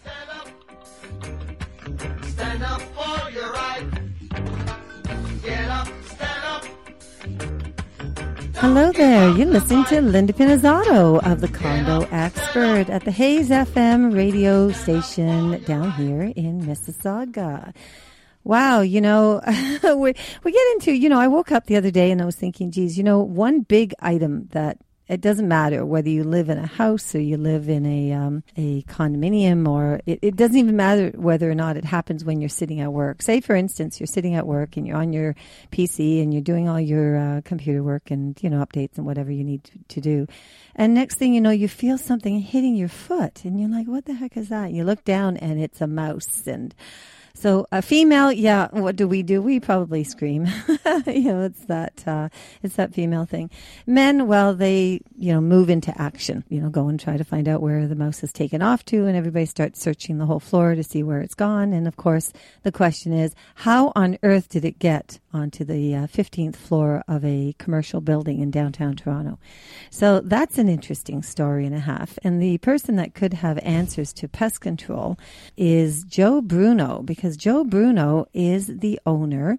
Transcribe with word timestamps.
Stand 0.00 0.30
up. 0.30 0.48
Stand 2.24 2.62
up 2.62 2.80
for 2.80 3.30
your 3.30 3.52
right. 3.52 3.86
Get 5.42 5.68
up. 5.68 5.88
Stand 6.06 6.44
up. 6.44 6.64
Hello 8.56 8.92
there. 8.92 9.30
You're 9.36 9.46
listening 9.46 9.84
to 9.86 10.00
Linda 10.00 10.32
Pinizzotto 10.32 11.22
of 11.30 11.40
the 11.40 11.48
Condo 11.48 12.06
Expert 12.10 12.88
at 12.88 13.04
the 13.04 13.10
Hayes 13.10 13.50
FM 13.50 14.14
radio 14.14 14.72
station 14.72 15.62
down 15.64 15.92
here 15.92 16.32
in 16.34 16.62
Mississauga. 16.62 17.74
Wow, 18.44 18.80
you 18.80 19.00
know, 19.00 19.40
we, 19.96 20.14
we 20.42 20.52
get 20.52 20.72
into, 20.72 20.92
you 20.92 21.08
know, 21.08 21.18
I 21.18 21.28
woke 21.28 21.52
up 21.52 21.66
the 21.66 21.76
other 21.76 21.90
day 21.90 22.10
and 22.10 22.22
I 22.22 22.24
was 22.24 22.36
thinking, 22.36 22.70
geez, 22.70 22.96
you 22.96 23.04
know, 23.04 23.20
one 23.20 23.60
big 23.60 23.94
item 24.00 24.48
that 24.52 24.78
it 25.06 25.20
doesn't 25.20 25.46
matter 25.46 25.84
whether 25.84 26.08
you 26.08 26.24
live 26.24 26.48
in 26.48 26.56
a 26.56 26.66
house 26.66 27.14
or 27.14 27.20
you 27.20 27.36
live 27.36 27.68
in 27.68 27.84
a 27.84 28.12
um, 28.12 28.42
a 28.56 28.82
condominium 28.82 29.68
or 29.68 30.00
it, 30.06 30.18
it 30.22 30.36
doesn't 30.36 30.56
even 30.56 30.76
matter 30.76 31.10
whether 31.14 31.50
or 31.50 31.54
not 31.54 31.76
it 31.76 31.84
happens 31.84 32.24
when 32.24 32.40
you're 32.40 32.48
sitting 32.48 32.80
at 32.80 32.92
work. 32.92 33.20
Say, 33.20 33.40
for 33.40 33.54
instance, 33.54 34.00
you're 34.00 34.06
sitting 34.06 34.34
at 34.34 34.46
work 34.46 34.76
and 34.76 34.86
you're 34.86 34.96
on 34.96 35.12
your 35.12 35.36
PC 35.70 36.22
and 36.22 36.32
you're 36.32 36.42
doing 36.42 36.68
all 36.68 36.80
your 36.80 37.18
uh, 37.18 37.40
computer 37.44 37.82
work 37.82 38.10
and 38.10 38.42
you 38.42 38.48
know 38.48 38.64
updates 38.64 38.96
and 38.96 39.04
whatever 39.04 39.30
you 39.30 39.44
need 39.44 39.64
to, 39.64 39.72
to 39.88 40.00
do, 40.00 40.26
and 40.74 40.94
next 40.94 41.16
thing 41.16 41.34
you 41.34 41.40
know, 41.40 41.50
you 41.50 41.68
feel 41.68 41.98
something 41.98 42.40
hitting 42.40 42.74
your 42.74 42.88
foot 42.88 43.44
and 43.44 43.60
you're 43.60 43.70
like, 43.70 43.86
"What 43.86 44.06
the 44.06 44.14
heck 44.14 44.36
is 44.36 44.48
that?" 44.48 44.66
And 44.66 44.76
you 44.76 44.84
look 44.84 45.04
down 45.04 45.36
and 45.36 45.60
it's 45.60 45.80
a 45.82 45.86
mouse 45.86 46.46
and 46.46 46.74
so 47.36 47.66
a 47.72 47.82
female, 47.82 48.30
yeah. 48.30 48.68
What 48.70 48.94
do 48.94 49.08
we 49.08 49.22
do? 49.22 49.42
We 49.42 49.58
probably 49.58 50.04
scream. 50.04 50.46
you 51.06 51.32
know, 51.32 51.42
it's 51.42 51.64
that 51.66 52.04
uh, 52.06 52.28
it's 52.62 52.76
that 52.76 52.94
female 52.94 53.24
thing. 53.24 53.50
Men, 53.86 54.28
well, 54.28 54.54
they 54.54 55.00
you 55.16 55.32
know 55.32 55.40
move 55.40 55.68
into 55.68 55.92
action. 56.00 56.44
You 56.48 56.60
know, 56.60 56.70
go 56.70 56.88
and 56.88 56.98
try 56.98 57.16
to 57.16 57.24
find 57.24 57.48
out 57.48 57.60
where 57.60 57.88
the 57.88 57.96
mouse 57.96 58.20
has 58.20 58.32
taken 58.32 58.62
off 58.62 58.84
to, 58.86 59.06
and 59.06 59.16
everybody 59.16 59.46
starts 59.46 59.80
searching 59.80 60.18
the 60.18 60.26
whole 60.26 60.40
floor 60.40 60.76
to 60.76 60.84
see 60.84 61.02
where 61.02 61.20
it's 61.20 61.34
gone. 61.34 61.72
And 61.72 61.88
of 61.88 61.96
course, 61.96 62.32
the 62.62 62.72
question 62.72 63.12
is, 63.12 63.34
how 63.56 63.92
on 63.96 64.16
earth 64.22 64.48
did 64.48 64.64
it 64.64 64.78
get 64.78 65.18
onto 65.34 65.64
the 65.64 65.94
uh, 65.94 66.06
15th 66.06 66.56
floor 66.56 67.02
of 67.08 67.24
a 67.24 67.54
commercial 67.58 68.00
building 68.00 68.40
in 68.40 68.50
downtown 68.50 68.94
Toronto? 68.94 69.38
So 69.90 70.20
that's 70.20 70.56
an 70.56 70.68
interesting 70.68 71.22
story 71.22 71.66
and 71.66 71.74
a 71.74 71.80
half. 71.80 72.18
And 72.22 72.40
the 72.40 72.58
person 72.58 72.96
that 72.96 73.14
could 73.14 73.34
have 73.34 73.58
answers 73.58 74.12
to 74.14 74.28
pest 74.28 74.60
control 74.60 75.18
is 75.56 76.04
Joe 76.04 76.40
Bruno, 76.40 77.02
because 77.02 77.36
Joe 77.36 77.64
Bruno 77.64 78.26
is 78.32 78.68
the 78.68 79.00
owner 79.04 79.58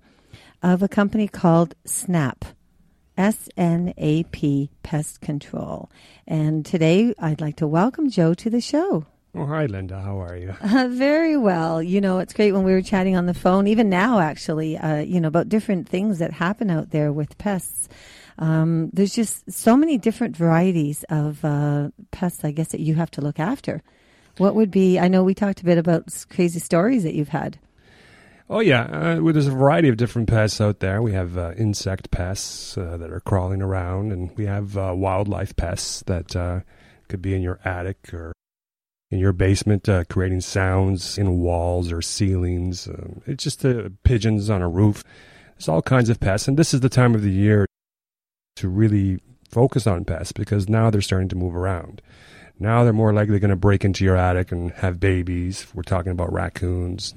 of 0.63 0.81
a 0.81 0.87
company 0.87 1.27
called 1.27 1.75
Snap. 1.85 2.45
S 3.17 3.47
N 3.55 3.93
A 3.97 4.23
P 4.23 4.69
Pest 4.83 5.21
Control. 5.21 5.89
And 6.27 6.65
today 6.65 7.13
I'd 7.17 7.39
like 7.39 7.55
to 7.57 7.67
welcome 7.67 8.09
Joe 8.09 8.33
to 8.33 8.49
the 8.49 8.59
show. 8.59 9.05
Oh, 9.37 9.45
hi, 9.45 9.65
Linda. 9.65 9.99
How 9.99 10.21
are 10.21 10.37
you? 10.37 10.55
Uh, 10.61 10.87
very 10.89 11.35
well. 11.35 11.83
You 11.83 11.99
know, 11.99 12.19
it's 12.19 12.33
great 12.33 12.53
when 12.53 12.63
we 12.63 12.71
were 12.71 12.81
chatting 12.81 13.17
on 13.17 13.25
the 13.25 13.33
phone, 13.33 13.67
even 13.67 13.89
now, 13.89 14.19
actually, 14.19 14.77
uh, 14.77 14.99
you 14.99 15.19
know, 15.19 15.27
about 15.27 15.49
different 15.49 15.89
things 15.89 16.19
that 16.19 16.31
happen 16.31 16.69
out 16.69 16.91
there 16.91 17.11
with 17.11 17.37
pests. 17.37 17.89
Um, 18.37 18.89
there's 18.93 19.13
just 19.13 19.51
so 19.51 19.75
many 19.75 19.97
different 19.97 20.37
varieties 20.37 21.03
of 21.09 21.43
uh, 21.43 21.89
pests, 22.11 22.45
I 22.45 22.51
guess, 22.51 22.69
that 22.69 22.79
you 22.79 22.95
have 22.95 23.11
to 23.11 23.21
look 23.21 23.37
after. 23.37 23.83
What 24.37 24.55
would 24.55 24.71
be, 24.71 24.99
I 24.99 25.09
know 25.09 25.23
we 25.23 25.33
talked 25.33 25.61
a 25.61 25.65
bit 25.65 25.77
about 25.77 26.05
crazy 26.29 26.59
stories 26.59 27.03
that 27.03 27.13
you've 27.13 27.29
had. 27.29 27.59
Oh, 28.49 28.61
yeah. 28.61 28.83
Uh, 28.83 29.21
well, 29.21 29.33
there's 29.33 29.47
a 29.47 29.51
variety 29.51 29.89
of 29.89 29.97
different 29.97 30.29
pests 30.29 30.61
out 30.61 30.79
there. 30.79 31.01
We 31.01 31.13
have 31.13 31.37
uh, 31.37 31.53
insect 31.57 32.09
pests 32.09 32.77
uh, 32.77 32.95
that 32.97 33.11
are 33.11 33.19
crawling 33.21 33.61
around, 33.61 34.13
and 34.13 34.31
we 34.37 34.45
have 34.45 34.77
uh, 34.77 34.93
wildlife 34.95 35.55
pests 35.57 36.03
that 36.03 36.35
uh, 36.35 36.61
could 37.09 37.21
be 37.21 37.33
in 37.33 37.41
your 37.41 37.59
attic 37.65 38.13
or 38.13 38.31
in 39.15 39.21
your 39.21 39.33
basement, 39.33 39.87
uh, 39.87 40.03
creating 40.09 40.41
sounds 40.41 41.17
in 41.17 41.39
walls 41.39 41.89
or 41.89 42.01
ceilings. 42.01 42.87
Um, 42.87 43.21
it's 43.25 43.45
just 43.45 43.63
uh, 43.63 43.89
pigeons 44.03 44.49
on 44.49 44.61
a 44.61 44.67
roof. 44.67 45.03
There's 45.55 45.69
all 45.69 45.81
kinds 45.81 46.09
of 46.09 46.19
pests, 46.19 46.49
and 46.49 46.57
this 46.57 46.73
is 46.73 46.81
the 46.81 46.89
time 46.89 47.15
of 47.15 47.21
the 47.21 47.31
year 47.31 47.65
to 48.57 48.67
really 48.67 49.21
focus 49.49 49.87
on 49.87 50.03
pests 50.03 50.33
because 50.33 50.67
now 50.67 50.89
they're 50.89 51.01
starting 51.01 51.29
to 51.29 51.35
move 51.35 51.55
around. 51.55 52.01
Now 52.59 52.83
they're 52.83 52.91
more 52.91 53.13
likely 53.13 53.39
going 53.39 53.49
to 53.49 53.55
break 53.55 53.85
into 53.85 54.03
your 54.03 54.17
attic 54.17 54.51
and 54.51 54.71
have 54.71 54.99
babies. 54.99 55.65
We're 55.73 55.83
talking 55.83 56.11
about 56.11 56.33
raccoons, 56.33 57.15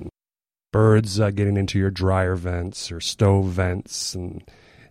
birds 0.72 1.18
uh, 1.18 1.30
getting 1.30 1.56
into 1.56 1.80
your 1.80 1.90
dryer 1.90 2.36
vents 2.36 2.92
or 2.92 3.00
stove 3.00 3.46
vents, 3.46 4.14
and 4.14 4.44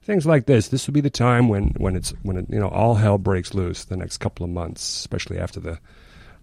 things 0.04 0.26
like 0.26 0.46
this. 0.46 0.68
This 0.68 0.88
would 0.88 0.94
be 0.94 1.02
the 1.02 1.10
time 1.10 1.48
when 1.48 1.70
when 1.78 1.96
it's 1.96 2.10
when 2.24 2.36
it, 2.36 2.50
you 2.50 2.60
know 2.60 2.70
all 2.70 2.96
hell 2.96 3.18
breaks 3.18 3.54
loose. 3.54 3.86
The 3.86 3.96
next 3.96 4.18
couple 4.18 4.44
of 4.44 4.50
months, 4.50 4.82
especially 4.82 5.40
after 5.40 5.62
the 5.62 5.80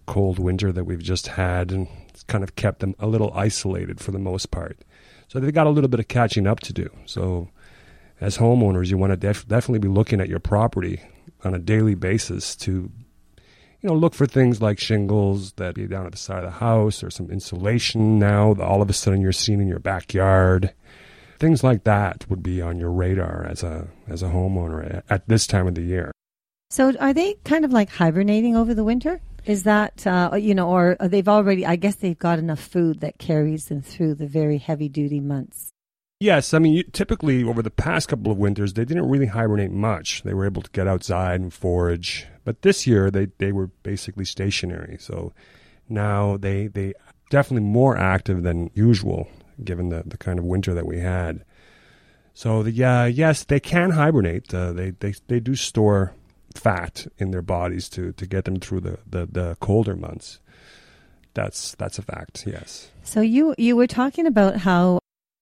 cold 0.05 0.39
winter 0.39 0.71
that 0.71 0.85
we've 0.85 1.01
just 1.01 1.27
had, 1.27 1.71
and 1.71 1.87
it's 2.09 2.23
kind 2.23 2.43
of 2.43 2.55
kept 2.55 2.79
them 2.79 2.95
a 2.99 3.07
little 3.07 3.31
isolated 3.33 3.99
for 3.99 4.11
the 4.11 4.19
most 4.19 4.51
part. 4.51 4.77
So 5.27 5.39
they've 5.39 5.53
got 5.53 5.67
a 5.67 5.71
little 5.71 5.89
bit 5.89 5.99
of 5.99 6.07
catching 6.07 6.47
up 6.47 6.59
to 6.61 6.73
do. 6.73 6.89
So 7.05 7.49
as 8.21 8.37
homeowners, 8.37 8.89
you 8.89 8.97
want 8.97 9.11
to 9.11 9.17
def- 9.17 9.47
definitely 9.47 9.79
be 9.79 9.87
looking 9.87 10.21
at 10.21 10.29
your 10.29 10.39
property 10.39 11.01
on 11.43 11.53
a 11.53 11.59
daily 11.59 11.95
basis 11.95 12.55
to, 12.57 12.71
you 12.71 13.89
know, 13.89 13.93
look 13.93 14.13
for 14.13 14.25
things 14.25 14.61
like 14.61 14.79
shingles 14.79 15.53
that 15.53 15.75
be 15.75 15.87
down 15.87 16.05
at 16.05 16.11
the 16.11 16.17
side 16.17 16.43
of 16.43 16.51
the 16.51 16.59
house 16.59 17.03
or 17.03 17.09
some 17.09 17.29
insulation 17.29 18.17
now 18.19 18.53
that 18.53 18.63
all 18.63 18.81
of 18.81 18.89
a 18.89 18.93
sudden 18.93 19.21
you're 19.21 19.31
seeing 19.31 19.61
in 19.61 19.67
your 19.67 19.79
backyard. 19.79 20.73
Things 21.39 21.63
like 21.63 21.83
that 21.83 22.25
would 22.29 22.41
be 22.41 22.61
on 22.61 22.79
your 22.79 22.91
radar 22.91 23.45
as 23.49 23.61
a 23.61 23.89
as 24.07 24.23
a 24.23 24.29
homeowner 24.29 24.97
at, 24.97 25.05
at 25.09 25.27
this 25.27 25.45
time 25.45 25.67
of 25.67 25.75
the 25.75 25.81
year. 25.81 26.11
So 26.69 26.93
are 26.97 27.13
they 27.13 27.35
kind 27.43 27.65
of 27.65 27.73
like 27.73 27.89
hibernating 27.89 28.55
over 28.55 28.73
the 28.73 28.83
winter? 28.83 29.21
Is 29.45 29.63
that, 29.63 30.05
uh, 30.07 30.35
you 30.35 30.55
know, 30.55 30.69
or 30.69 30.97
they've 30.99 31.27
already, 31.27 31.65
I 31.65 31.75
guess 31.75 31.95
they've 31.95 32.17
got 32.17 32.39
enough 32.39 32.59
food 32.59 33.01
that 33.01 33.19
carries 33.19 33.65
them 33.65 33.81
through 33.81 34.15
the 34.15 34.27
very 34.27 34.57
heavy 34.57 34.89
duty 34.89 35.19
months. 35.19 35.71
Yes, 36.19 36.53
I 36.53 36.59
mean, 36.59 36.73
you, 36.73 36.83
typically 36.83 37.43
over 37.43 37.61
the 37.61 37.69
past 37.69 38.07
couple 38.07 38.31
of 38.31 38.37
winters, 38.37 38.73
they 38.73 38.85
didn't 38.85 39.09
really 39.09 39.27
hibernate 39.27 39.71
much. 39.71 40.23
They 40.23 40.33
were 40.33 40.45
able 40.45 40.61
to 40.61 40.71
get 40.71 40.87
outside 40.87 41.41
and 41.41 41.53
forage, 41.53 42.25
but 42.45 42.61
this 42.61 42.87
year 42.87 43.11
they, 43.11 43.27
they 43.37 43.51
were 43.51 43.67
basically 43.67 44.25
stationary. 44.25 44.97
So 44.99 45.33
now 45.89 46.37
they 46.37 46.67
they 46.67 46.93
definitely 47.29 47.67
more 47.67 47.97
active 47.97 48.43
than 48.43 48.71
usual, 48.73 49.27
given 49.63 49.89
the, 49.89 50.03
the 50.05 50.17
kind 50.17 50.39
of 50.39 50.45
winter 50.45 50.73
that 50.73 50.85
we 50.85 50.99
had. 50.99 51.43
So 52.33 52.63
the 52.63 52.83
uh, 52.83 53.05
yes, 53.05 53.43
they 53.43 53.59
can 53.59 53.91
hibernate. 53.91 54.53
Uh, 54.53 54.71
they 54.71 54.91
they 54.91 55.13
they 55.27 55.39
do 55.39 55.55
store 55.55 56.13
fat 56.57 57.07
in 57.17 57.31
their 57.31 57.41
bodies 57.41 57.89
to 57.89 58.11
to 58.13 58.25
get 58.25 58.45
them 58.45 58.59
through 58.59 58.81
the, 58.81 58.99
the, 59.07 59.25
the 59.25 59.57
colder 59.59 59.95
months. 59.95 60.39
That's 61.33 61.75
that's 61.75 61.99
a 61.99 62.01
fact. 62.01 62.45
Yes. 62.47 62.89
So 63.03 63.21
you 63.21 63.55
you 63.57 63.75
were 63.75 63.87
talking 63.87 64.25
about 64.25 64.57
how 64.57 64.99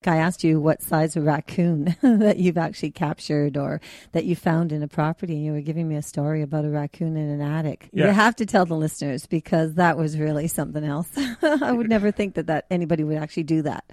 I 0.07 0.17
asked 0.17 0.43
you 0.43 0.59
what 0.59 0.81
size 0.81 1.15
of 1.15 1.23
raccoon 1.23 1.95
that 2.01 2.37
you've 2.37 2.57
actually 2.57 2.91
captured 2.91 3.57
or 3.57 3.79
that 4.11 4.25
you 4.25 4.35
found 4.35 4.71
in 4.71 4.83
a 4.83 4.87
property, 4.87 5.33
and 5.33 5.45
you 5.45 5.53
were 5.53 5.61
giving 5.61 5.87
me 5.87 5.95
a 5.95 6.01
story 6.01 6.41
about 6.41 6.65
a 6.65 6.69
raccoon 6.69 7.15
in 7.15 7.29
an 7.29 7.41
attic. 7.41 7.89
You 7.93 8.05
have 8.05 8.35
to 8.37 8.45
tell 8.45 8.65
the 8.65 8.75
listeners 8.75 9.25
because 9.25 9.75
that 9.75 9.97
was 9.97 10.17
really 10.17 10.47
something 10.47 10.83
else. 10.83 11.09
I 11.41 11.71
would 11.71 11.89
never 11.89 12.11
think 12.11 12.35
that 12.35 12.47
that 12.47 12.65
anybody 12.69 13.03
would 13.03 13.17
actually 13.17 13.43
do 13.43 13.61
that. 13.61 13.85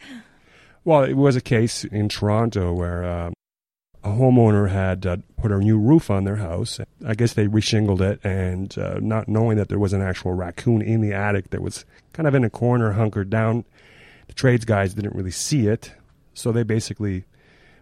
Well, 0.84 1.04
it 1.04 1.14
was 1.14 1.36
a 1.36 1.42
case 1.42 1.84
in 1.84 2.08
Toronto 2.08 2.72
where 2.72 3.04
um, 3.04 3.34
a 4.02 4.08
homeowner 4.08 4.70
had 4.70 5.04
uh, 5.06 5.18
put 5.36 5.52
a 5.52 5.58
new 5.58 5.78
roof 5.78 6.10
on 6.10 6.24
their 6.24 6.36
house. 6.36 6.80
I 7.06 7.14
guess 7.14 7.34
they 7.34 7.46
reshingled 7.46 8.00
it, 8.00 8.20
and 8.24 8.76
uh, 8.78 8.98
not 9.00 9.28
knowing 9.28 9.56
that 9.58 9.68
there 9.68 9.78
was 9.78 9.92
an 9.92 10.02
actual 10.02 10.32
raccoon 10.32 10.80
in 10.82 11.00
the 11.00 11.12
attic 11.12 11.50
that 11.50 11.62
was 11.62 11.84
kind 12.12 12.26
of 12.26 12.34
in 12.34 12.44
a 12.44 12.50
corner, 12.50 12.92
hunkered 12.92 13.30
down. 13.30 13.64
The 14.28 14.34
trades 14.34 14.64
guys 14.64 14.94
didn't 14.94 15.14
really 15.14 15.30
see 15.30 15.66
it, 15.66 15.92
so 16.34 16.52
they 16.52 16.62
basically 16.62 17.24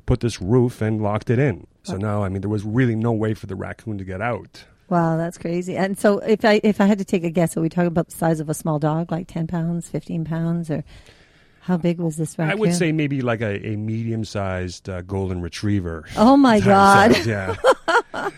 put 0.06 0.20
this 0.20 0.40
roof 0.40 0.80
and 0.80 1.02
locked 1.02 1.30
it 1.30 1.38
in. 1.38 1.66
So 1.82 1.96
now, 1.96 2.22
I 2.22 2.28
mean, 2.28 2.42
there 2.42 2.50
was 2.50 2.64
really 2.64 2.94
no 2.94 3.12
way 3.12 3.32
for 3.32 3.46
the 3.46 3.54
raccoon 3.54 3.96
to 3.98 4.04
get 4.04 4.20
out. 4.20 4.64
Wow, 4.90 5.16
that's 5.16 5.38
crazy. 5.38 5.76
And 5.76 5.98
so, 5.98 6.18
if 6.18 6.44
I 6.44 6.60
if 6.64 6.80
I 6.80 6.86
had 6.86 6.98
to 6.98 7.04
take 7.04 7.24
a 7.24 7.30
guess, 7.30 7.56
are 7.56 7.60
we 7.60 7.68
talking 7.68 7.88
about 7.88 8.08
the 8.08 8.16
size 8.16 8.40
of 8.40 8.48
a 8.48 8.54
small 8.54 8.78
dog, 8.78 9.12
like 9.12 9.28
ten 9.28 9.46
pounds, 9.46 9.88
fifteen 9.88 10.24
pounds, 10.24 10.70
or 10.70 10.82
how 11.68 11.76
big 11.76 11.98
was 12.00 12.16
this 12.16 12.38
raccoon? 12.38 12.50
I 12.52 12.54
would 12.60 12.74
say 12.74 12.92
maybe 12.92 13.20
like 13.20 13.42
a, 13.42 13.64
a 13.68 13.76
medium-sized 13.76 14.88
uh, 14.88 15.02
golden 15.02 15.42
retriever. 15.42 16.06
Oh 16.16 16.36
my 16.36 16.60
God! 16.74 17.14
Size, 17.14 17.26
yeah. 17.26 17.54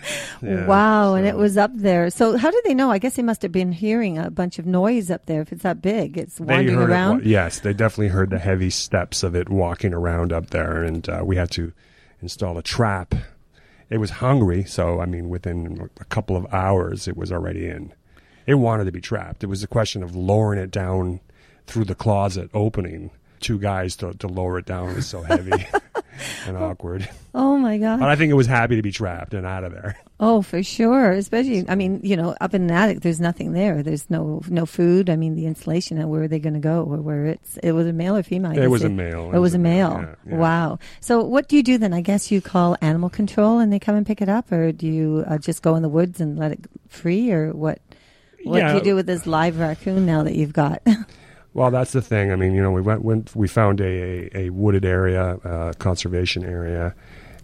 Yeah, 0.42 0.66
wow, 0.66 1.14
and 1.14 1.26
it 1.26 1.36
was 1.36 1.58
up 1.58 1.70
there. 1.74 2.08
So 2.08 2.38
how 2.38 2.50
did 2.50 2.64
they 2.64 2.72
know? 2.72 2.90
I 2.90 2.96
guess 2.98 3.16
they 3.16 3.22
must 3.22 3.42
have 3.42 3.52
been 3.52 3.72
hearing 3.72 4.16
a 4.16 4.30
bunch 4.30 4.58
of 4.58 4.64
noise 4.64 5.10
up 5.10 5.26
there. 5.26 5.42
If 5.42 5.52
it's 5.52 5.62
that 5.64 5.82
big, 5.82 6.16
it's 6.16 6.40
wandering 6.40 6.80
it 6.80 6.82
around. 6.82 7.18
wa- 7.18 7.22
yes, 7.24 7.60
they 7.60 7.74
definitely 7.74 8.08
heard 8.08 8.30
the 8.30 8.38
heavy 8.38 8.70
steps 8.70 9.22
of 9.22 9.36
it 9.36 9.50
walking 9.50 9.92
around 9.92 10.32
up 10.32 10.48
there, 10.48 10.82
and 10.82 11.06
uh, 11.10 11.20
we 11.22 11.36
had 11.36 11.50
to 11.52 11.72
install 12.22 12.56
a 12.56 12.62
trap. 12.62 13.14
It 13.90 13.98
was 13.98 14.10
hungry, 14.10 14.64
so 14.64 15.00
I 15.00 15.04
mean, 15.04 15.28
within 15.28 15.90
a 16.00 16.04
couple 16.06 16.36
of 16.36 16.46
hours, 16.54 17.06
it 17.06 17.18
was 17.18 17.30
already 17.30 17.66
in. 17.66 17.92
It 18.46 18.54
wanted 18.54 18.84
to 18.84 18.92
be 18.92 19.00
trapped. 19.02 19.44
It 19.44 19.48
was 19.48 19.62
a 19.62 19.68
question 19.68 20.02
of 20.02 20.16
lowering 20.16 20.58
it 20.58 20.70
down 20.70 21.20
through 21.66 21.84
the 21.84 21.94
closet 21.94 22.48
opening. 22.54 23.10
Two 23.40 23.58
guys 23.58 23.96
to, 23.96 24.12
to 24.14 24.28
lower 24.28 24.58
it 24.58 24.66
down 24.66 24.90
It 24.90 24.96
was 24.96 25.06
so 25.06 25.22
heavy. 25.22 25.52
and 26.46 26.56
awkward. 26.56 27.08
Oh 27.34 27.56
my 27.56 27.78
god. 27.78 28.00
But 28.00 28.08
I 28.10 28.16
think 28.16 28.30
it 28.30 28.34
was 28.34 28.46
happy 28.46 28.76
to 28.76 28.82
be 28.82 28.92
trapped 28.92 29.32
and 29.34 29.46
out 29.46 29.64
of 29.64 29.72
there. 29.72 29.98
Oh, 30.18 30.42
for 30.42 30.62
sure. 30.62 31.12
Especially, 31.12 31.64
I 31.68 31.74
mean, 31.76 32.00
you 32.02 32.14
know, 32.16 32.36
up 32.42 32.52
in 32.52 32.62
an 32.64 32.70
attic, 32.70 33.00
there's 33.00 33.20
nothing 33.20 33.52
there. 33.52 33.82
There's 33.82 34.10
no 34.10 34.42
no 34.48 34.66
food. 34.66 35.08
I 35.08 35.16
mean, 35.16 35.34
the 35.34 35.46
insulation. 35.46 35.96
and 35.96 36.10
Where 36.10 36.24
are 36.24 36.28
they 36.28 36.38
going 36.38 36.52
to 36.54 36.60
go? 36.60 36.82
Or 36.82 36.98
where 36.98 37.24
it's 37.26 37.56
it 37.62 37.72
was 37.72 37.86
a 37.86 37.92
male 37.94 38.16
or 38.16 38.22
female? 38.22 38.52
It 38.52 38.66
was 38.66 38.84
a 38.84 38.90
male. 38.90 39.32
It 39.32 39.38
was 39.38 39.54
a 39.54 39.58
male. 39.58 39.98
yeah, 40.02 40.14
yeah. 40.28 40.36
Wow. 40.36 40.78
So, 41.00 41.22
what 41.22 41.48
do 41.48 41.56
you 41.56 41.62
do 41.62 41.78
then? 41.78 41.94
I 41.94 42.02
guess 42.02 42.30
you 42.30 42.42
call 42.42 42.76
animal 42.82 43.08
control 43.08 43.58
and 43.60 43.72
they 43.72 43.78
come 43.78 43.94
and 43.96 44.06
pick 44.06 44.20
it 44.20 44.28
up, 44.28 44.52
or 44.52 44.72
do 44.72 44.86
you 44.86 45.24
uh, 45.26 45.38
just 45.38 45.62
go 45.62 45.74
in 45.76 45.82
the 45.82 45.88
woods 45.88 46.20
and 46.20 46.38
let 46.38 46.52
it 46.52 46.60
free, 46.88 47.30
or 47.32 47.52
what? 47.54 47.78
What 48.44 48.58
Yeah. 48.58 48.72
do 48.72 48.78
you 48.78 48.84
do 48.84 48.94
with 48.94 49.06
this 49.06 49.26
live 49.26 49.58
raccoon 49.58 50.06
now 50.06 50.22
that 50.24 50.34
you've 50.34 50.52
got? 50.54 50.82
Well, 51.52 51.70
that's 51.70 51.92
the 51.92 52.02
thing. 52.02 52.30
I 52.30 52.36
mean, 52.36 52.54
you 52.54 52.62
know, 52.62 52.70
we 52.70 52.80
went, 52.80 53.02
went 53.02 53.34
we 53.34 53.48
found 53.48 53.80
a, 53.80 53.84
a, 54.36 54.46
a 54.46 54.50
wooded 54.50 54.84
area, 54.84 55.36
uh, 55.44 55.72
conservation 55.74 56.44
area, 56.44 56.94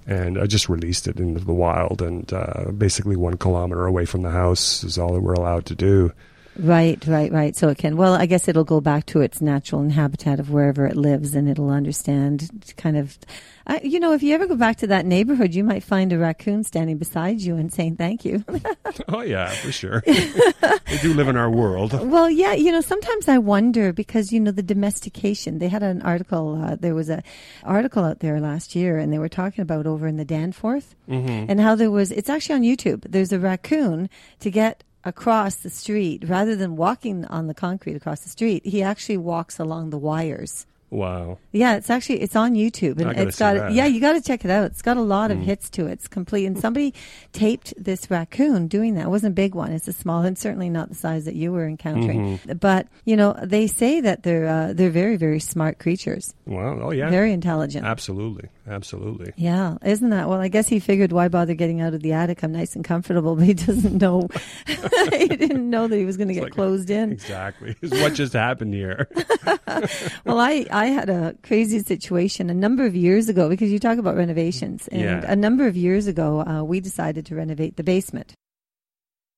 and 0.06 0.38
I 0.38 0.46
just 0.46 0.68
released 0.68 1.08
it 1.08 1.18
into 1.18 1.44
the 1.44 1.52
wild. 1.52 2.00
And 2.00 2.32
uh, 2.32 2.70
basically, 2.70 3.16
one 3.16 3.36
kilometer 3.36 3.84
away 3.84 4.04
from 4.04 4.22
the 4.22 4.30
house 4.30 4.84
is 4.84 4.96
all 4.96 5.12
that 5.14 5.20
we're 5.20 5.34
allowed 5.34 5.66
to 5.66 5.74
do. 5.74 6.12
Right, 6.58 7.04
right, 7.06 7.30
right. 7.32 7.54
So 7.56 7.68
it 7.68 7.78
can, 7.78 7.96
well, 7.96 8.14
I 8.14 8.26
guess 8.26 8.48
it'll 8.48 8.64
go 8.64 8.80
back 8.80 9.06
to 9.06 9.20
its 9.20 9.40
natural 9.40 9.88
habitat 9.90 10.40
of 10.40 10.50
wherever 10.50 10.86
it 10.86 10.96
lives 10.96 11.34
and 11.34 11.48
it'll 11.48 11.70
understand 11.70 12.48
kind 12.76 12.96
of, 12.96 13.18
I, 13.66 13.80
you 13.82 14.00
know, 14.00 14.12
if 14.12 14.22
you 14.22 14.34
ever 14.34 14.46
go 14.46 14.56
back 14.56 14.76
to 14.78 14.86
that 14.88 15.04
neighborhood, 15.06 15.54
you 15.54 15.64
might 15.64 15.82
find 15.82 16.12
a 16.12 16.18
raccoon 16.18 16.64
standing 16.64 16.98
beside 16.98 17.40
you 17.40 17.56
and 17.56 17.72
saying 17.72 17.96
thank 17.96 18.24
you. 18.24 18.44
oh 19.08 19.20
yeah, 19.22 19.48
for 19.48 19.72
sure. 19.72 20.02
they 20.06 20.98
do 21.02 21.12
live 21.14 21.28
in 21.28 21.36
our 21.36 21.50
world. 21.50 21.92
well, 22.10 22.30
yeah, 22.30 22.52
you 22.54 22.72
know, 22.72 22.80
sometimes 22.80 23.28
I 23.28 23.38
wonder 23.38 23.92
because, 23.92 24.32
you 24.32 24.40
know, 24.40 24.50
the 24.52 24.62
domestication, 24.62 25.58
they 25.58 25.68
had 25.68 25.82
an 25.82 26.00
article, 26.02 26.62
uh, 26.62 26.76
there 26.76 26.94
was 26.94 27.10
a 27.10 27.22
article 27.64 28.04
out 28.04 28.20
there 28.20 28.40
last 28.40 28.74
year 28.74 28.98
and 28.98 29.12
they 29.12 29.18
were 29.18 29.28
talking 29.28 29.62
about 29.62 29.86
over 29.86 30.06
in 30.06 30.16
the 30.16 30.24
Danforth 30.24 30.94
Mm-hmm. 31.08 31.48
and 31.50 31.60
how 31.60 31.76
there 31.76 31.90
was, 31.90 32.10
it's 32.10 32.28
actually 32.28 32.56
on 32.56 32.62
YouTube. 32.62 33.04
There's 33.08 33.32
a 33.32 33.38
raccoon 33.38 34.10
to 34.40 34.50
get 34.50 34.82
across 35.06 35.54
the 35.56 35.70
street 35.70 36.24
rather 36.28 36.54
than 36.56 36.76
walking 36.76 37.24
on 37.26 37.46
the 37.46 37.54
concrete 37.54 37.96
across 37.96 38.20
the 38.20 38.28
street. 38.28 38.66
He 38.66 38.82
actually 38.82 39.16
walks 39.16 39.58
along 39.58 39.90
the 39.90 39.98
wires. 39.98 40.66
Wow. 40.88 41.38
Yeah, 41.50 41.74
it's 41.76 41.90
actually 41.90 42.20
it's 42.20 42.36
on 42.36 42.54
YouTube 42.54 43.00
and 43.00 43.18
it's 43.18 43.38
got 43.40 43.54
that. 43.54 43.72
yeah, 43.72 43.86
you 43.86 44.00
got 44.00 44.12
to 44.12 44.20
check 44.20 44.44
it 44.44 44.52
out. 44.52 44.66
It's 44.66 44.82
got 44.82 44.96
a 44.96 45.02
lot 45.02 45.32
of 45.32 45.38
Mm. 45.38 45.42
hits 45.42 45.68
to 45.70 45.86
it. 45.88 45.92
It's 45.92 46.06
complete. 46.08 46.46
And 46.46 46.56
somebody 46.56 46.94
taped 47.32 47.74
this 47.76 48.08
raccoon 48.08 48.68
doing 48.68 48.94
that. 48.94 49.06
It 49.06 49.08
wasn't 49.10 49.32
a 49.32 49.34
big 49.34 49.56
one. 49.56 49.72
It's 49.72 49.88
a 49.88 49.92
small 49.92 50.22
and 50.22 50.38
certainly 50.38 50.70
not 50.70 50.88
the 50.88 50.94
size 50.94 51.24
that 51.24 51.34
you 51.34 51.50
were 51.50 51.66
encountering. 51.66 52.38
Mm-hmm. 52.38 52.52
But 52.58 52.86
you 53.04 53.16
know, 53.16 53.36
they 53.42 53.66
say 53.66 54.00
that 54.00 54.22
they're 54.22 54.46
uh, 54.46 54.72
they're 54.74 54.90
very 54.90 55.16
very 55.16 55.40
smart 55.40 55.80
creatures, 55.80 56.34
Well, 56.46 56.78
oh 56.84 56.90
yeah, 56.92 57.10
very 57.10 57.32
intelligent. 57.32 57.84
absolutely, 57.84 58.48
absolutely. 58.68 59.32
Yeah, 59.36 59.76
isn't 59.84 60.10
that? 60.10 60.28
Well, 60.28 60.40
I 60.40 60.48
guess 60.48 60.68
he 60.68 60.78
figured 60.80 61.12
why 61.12 61.28
bother 61.28 61.54
getting 61.54 61.80
out 61.80 61.94
of 61.94 62.02
the 62.02 62.12
attic? 62.12 62.42
I'm 62.42 62.52
nice 62.52 62.74
and 62.74 62.84
comfortable, 62.84 63.36
but 63.36 63.44
he 63.44 63.54
doesn't 63.54 64.00
know. 64.00 64.28
he 64.66 65.28
didn't 65.28 65.68
know 65.70 65.88
that 65.88 65.96
he 65.96 66.04
was 66.04 66.16
going 66.16 66.28
to 66.28 66.34
get 66.34 66.44
like- 66.44 66.52
closed 66.52 66.90
in. 66.90 67.12
Exactly. 67.12 67.76
Is 67.82 67.90
what 68.02 68.14
just 68.14 68.32
happened 68.32 68.74
here. 68.74 69.08
Well, 70.24 70.38
I, 70.40 70.66
I 70.70 70.86
had 70.86 71.08
a 71.10 71.36
crazy 71.42 71.80
situation 71.80 72.50
a 72.50 72.54
number 72.54 72.84
of 72.86 72.94
years 72.96 73.28
ago 73.28 73.48
because 73.48 73.70
you 73.70 73.78
talk 73.78 73.98
about 73.98 74.16
renovations. 74.16 74.88
And 74.88 75.00
Yeah. 75.02 75.24
a 75.26 75.36
number 75.36 75.66
of 75.66 75.76
years 75.76 76.06
ago, 76.06 76.40
uh, 76.40 76.62
we 76.64 76.80
decided 76.80 77.26
to 77.26 77.34
renovate 77.36 77.76
the 77.76 77.84
basement. 77.84 78.32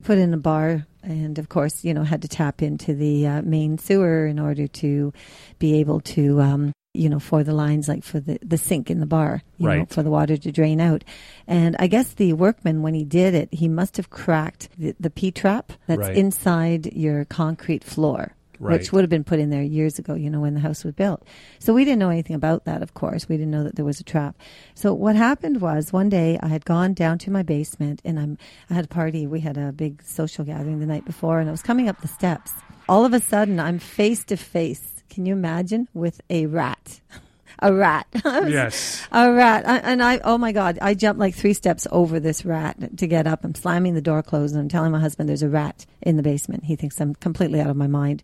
Put 0.04 0.18
in 0.18 0.32
a 0.32 0.36
bar, 0.38 0.86
and 1.02 1.38
of 1.38 1.48
course, 1.48 1.84
you 1.84 1.92
know, 1.92 2.04
had 2.04 2.22
to 2.22 2.28
tap 2.28 2.62
into 2.62 2.94
the 2.94 3.26
uh, 3.26 3.42
main 3.42 3.78
sewer 3.78 4.26
in 4.26 4.38
order 4.38 4.68
to 4.68 5.12
be 5.58 5.80
able 5.80 6.00
to, 6.00 6.40
um, 6.40 6.72
you 6.98 7.08
know, 7.08 7.20
for 7.20 7.44
the 7.44 7.54
lines, 7.54 7.88
like 7.88 8.02
for 8.04 8.20
the, 8.20 8.38
the 8.42 8.58
sink 8.58 8.90
in 8.90 9.00
the 9.00 9.06
bar, 9.06 9.42
you 9.58 9.66
know, 9.66 9.78
Right. 9.78 9.88
for 9.90 10.02
the 10.02 10.10
water 10.10 10.36
to 10.36 10.52
drain 10.52 10.80
out. 10.80 11.04
And 11.46 11.76
I 11.78 11.86
guess 11.86 12.14
the 12.14 12.32
workman, 12.32 12.82
when 12.82 12.94
he 12.94 13.04
did 13.04 13.34
it, 13.34 13.48
he 13.52 13.68
must 13.68 13.96
have 13.96 14.10
cracked 14.10 14.68
the, 14.76 14.94
the 14.98 15.10
P 15.10 15.30
trap 15.30 15.72
that's 15.86 16.00
Right. 16.00 16.16
inside 16.16 16.92
your 16.92 17.24
concrete 17.24 17.84
floor 17.84 18.32
Right. 18.60 18.72
which 18.80 18.90
would 18.92 19.02
have 19.02 19.10
been 19.10 19.22
put 19.22 19.38
in 19.38 19.50
there 19.50 19.62
years 19.62 20.00
ago, 20.00 20.14
you 20.14 20.28
know, 20.28 20.40
when 20.40 20.54
the 20.54 20.60
house 20.60 20.82
was 20.82 20.92
built. 20.92 21.22
So 21.60 21.72
we 21.72 21.84
didn't 21.84 22.00
know 22.00 22.10
anything 22.10 22.34
about 22.34 22.64
that, 22.64 22.82
of 22.82 22.92
course. 22.92 23.28
We 23.28 23.36
didn't 23.36 23.52
know 23.52 23.62
that 23.62 23.76
there 23.76 23.84
was 23.84 24.00
a 24.00 24.04
trap. 24.04 24.34
So 24.74 24.92
what 24.92 25.14
happened 25.14 25.60
was 25.60 25.92
one 25.92 26.08
day 26.08 26.40
I 26.42 26.48
had 26.48 26.64
gone 26.64 26.92
down 26.92 27.18
to 27.18 27.30
my 27.30 27.44
basement 27.44 28.02
and 28.04 28.18
I'm 28.18 28.36
I 28.68 28.74
had 28.74 28.86
a 28.86 28.88
party. 28.88 29.28
We 29.28 29.38
had 29.38 29.56
a 29.56 29.70
big 29.70 30.02
social 30.02 30.44
gathering 30.44 30.80
the 30.80 30.86
night 30.86 31.04
before 31.04 31.38
and 31.38 31.48
I 31.48 31.52
was 31.52 31.62
coming 31.62 31.88
up 31.88 32.00
the 32.00 32.08
steps. 32.08 32.50
All 32.88 33.04
of 33.04 33.12
a 33.12 33.20
sudden 33.20 33.60
I'm 33.60 33.78
face 33.78 34.24
to 34.24 34.36
face. 34.36 34.97
Can 35.08 35.26
you 35.26 35.32
imagine 35.34 35.88
with 35.94 36.20
a 36.30 36.46
rat? 36.46 37.00
a 37.60 37.72
rat. 37.72 38.06
Yes. 38.24 39.06
a 39.10 39.32
rat. 39.32 39.68
I, 39.68 39.78
and 39.78 40.02
I, 40.02 40.18
oh 40.18 40.38
my 40.38 40.52
God, 40.52 40.78
I 40.80 40.94
jumped 40.94 41.20
like 41.20 41.34
three 41.34 41.54
steps 41.54 41.86
over 41.90 42.20
this 42.20 42.44
rat 42.44 42.98
to 42.98 43.06
get 43.06 43.26
up. 43.26 43.44
I'm 43.44 43.54
slamming 43.54 43.94
the 43.94 44.00
door 44.00 44.22
closed 44.22 44.54
and 44.54 44.62
I'm 44.62 44.68
telling 44.68 44.92
my 44.92 45.00
husband 45.00 45.28
there's 45.28 45.42
a 45.42 45.48
rat 45.48 45.86
in 46.02 46.16
the 46.16 46.22
basement. 46.22 46.64
He 46.64 46.76
thinks 46.76 47.00
I'm 47.00 47.14
completely 47.14 47.60
out 47.60 47.70
of 47.70 47.76
my 47.76 47.86
mind. 47.86 48.22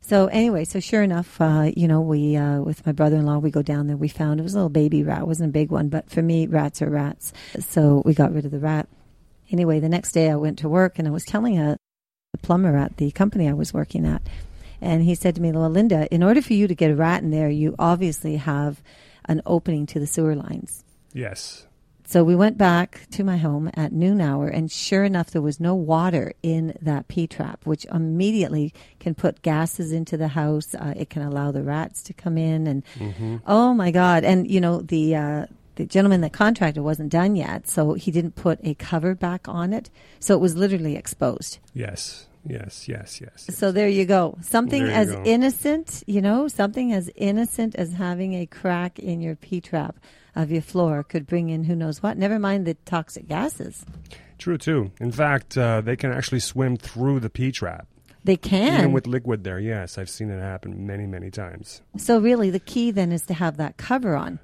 So 0.00 0.26
anyway, 0.28 0.64
so 0.64 0.80
sure 0.80 1.02
enough, 1.02 1.40
uh, 1.40 1.70
you 1.76 1.88
know, 1.88 2.00
we, 2.00 2.36
uh, 2.36 2.60
with 2.60 2.86
my 2.86 2.92
brother-in-law, 2.92 3.38
we 3.38 3.50
go 3.50 3.62
down 3.62 3.88
there. 3.88 3.96
We 3.96 4.08
found 4.08 4.38
it 4.38 4.44
was 4.44 4.54
a 4.54 4.56
little 4.56 4.70
baby 4.70 5.02
rat. 5.02 5.22
It 5.22 5.26
wasn't 5.26 5.50
a 5.50 5.52
big 5.52 5.70
one, 5.70 5.88
but 5.88 6.08
for 6.08 6.22
me, 6.22 6.46
rats 6.46 6.80
are 6.80 6.88
rats. 6.88 7.32
So 7.58 8.02
we 8.04 8.14
got 8.14 8.32
rid 8.32 8.44
of 8.44 8.52
the 8.52 8.60
rat. 8.60 8.88
Anyway, 9.50 9.80
the 9.80 9.88
next 9.88 10.12
day 10.12 10.30
I 10.30 10.36
went 10.36 10.58
to 10.60 10.68
work 10.68 10.98
and 10.98 11.08
I 11.08 11.10
was 11.10 11.24
telling 11.24 11.58
a, 11.58 11.76
a 12.32 12.38
plumber 12.38 12.76
at 12.76 12.96
the 12.96 13.10
company 13.10 13.48
I 13.48 13.54
was 13.54 13.74
working 13.74 14.06
at. 14.06 14.22
And 14.80 15.02
he 15.02 15.14
said 15.14 15.34
to 15.34 15.40
me, 15.40 15.52
well, 15.52 15.68
Linda, 15.68 16.12
in 16.14 16.22
order 16.22 16.40
for 16.40 16.54
you 16.54 16.68
to 16.68 16.74
get 16.74 16.90
a 16.90 16.96
rat 16.96 17.22
in 17.22 17.30
there, 17.30 17.50
you 17.50 17.74
obviously 17.78 18.36
have 18.36 18.82
an 19.24 19.42
opening 19.44 19.86
to 19.86 20.00
the 20.00 20.06
sewer 20.06 20.34
lines. 20.34 20.84
Yes. 21.12 21.66
So 22.08 22.24
we 22.24 22.34
went 22.34 22.56
back 22.56 23.02
to 23.10 23.22
my 23.22 23.36
home 23.36 23.70
at 23.74 23.92
noon 23.92 24.22
hour, 24.22 24.48
and 24.48 24.72
sure 24.72 25.04
enough, 25.04 25.30
there 25.30 25.42
was 25.42 25.60
no 25.60 25.74
water 25.74 26.32
in 26.42 26.74
that 26.80 27.06
P 27.06 27.26
trap, 27.26 27.66
which 27.66 27.84
immediately 27.92 28.72
can 28.98 29.14
put 29.14 29.42
gases 29.42 29.92
into 29.92 30.16
the 30.16 30.28
house. 30.28 30.74
Uh, 30.74 30.94
it 30.96 31.10
can 31.10 31.20
allow 31.20 31.50
the 31.50 31.62
rats 31.62 32.02
to 32.04 32.14
come 32.14 32.38
in, 32.38 32.66
and 32.66 32.82
oh 33.46 33.74
my 33.74 33.90
god! 33.90 34.24
And 34.24 34.50
you 34.50 34.58
know 34.58 34.80
the 34.80 35.16
uh, 35.16 35.46
the 35.74 35.84
gentleman 35.84 36.22
that 36.22 36.32
contracted 36.32 36.82
wasn't 36.82 37.12
done 37.12 37.36
yet, 37.36 37.68
so 37.68 37.92
he 37.92 38.10
didn't 38.10 38.36
put 38.36 38.58
a 38.64 38.72
cover 38.72 39.14
back 39.14 39.46
on 39.46 39.74
it, 39.74 39.90
so 40.18 40.32
it 40.32 40.40
was 40.40 40.56
literally 40.56 40.96
exposed. 40.96 41.58
Yes. 41.74 42.26
Yes. 42.48 42.88
Yes. 42.88 43.20
Yes. 43.20 43.46
So 43.56 43.72
there 43.72 43.88
you 43.88 44.04
go. 44.04 44.38
Something 44.42 44.82
you 44.82 44.88
as 44.88 45.12
go. 45.12 45.22
innocent, 45.24 46.02
you 46.06 46.20
know, 46.22 46.48
something 46.48 46.92
as 46.92 47.10
innocent 47.14 47.74
as 47.76 47.92
having 47.92 48.34
a 48.34 48.46
crack 48.46 48.98
in 48.98 49.20
your 49.20 49.36
P 49.36 49.60
trap 49.60 49.96
of 50.34 50.50
your 50.50 50.62
floor 50.62 51.02
could 51.02 51.26
bring 51.26 51.50
in 51.50 51.64
who 51.64 51.74
knows 51.76 52.02
what. 52.02 52.16
Never 52.16 52.38
mind 52.38 52.66
the 52.66 52.74
toxic 52.84 53.26
gases. 53.28 53.84
True 54.38 54.58
too. 54.58 54.92
In 55.00 55.10
fact, 55.12 55.58
uh, 55.58 55.80
they 55.80 55.96
can 55.96 56.12
actually 56.12 56.40
swim 56.40 56.76
through 56.76 57.20
the 57.20 57.28
P 57.30 57.50
trap, 57.50 57.88
They 58.24 58.36
can. 58.36 58.78
even 58.78 58.92
with 58.92 59.06
liquid 59.08 59.42
there. 59.42 59.58
Yes, 59.58 59.98
I've 59.98 60.08
seen 60.10 60.30
it 60.30 60.40
happen 60.40 60.86
many, 60.86 61.06
many 61.06 61.30
times. 61.30 61.82
so 61.96 62.18
really, 62.20 62.48
the 62.50 62.60
key 62.60 62.90
then 62.92 63.10
is 63.10 63.22
to 63.22 63.34
have 63.34 63.56
that 63.56 63.76
cover 63.78 64.14
on. 64.14 64.38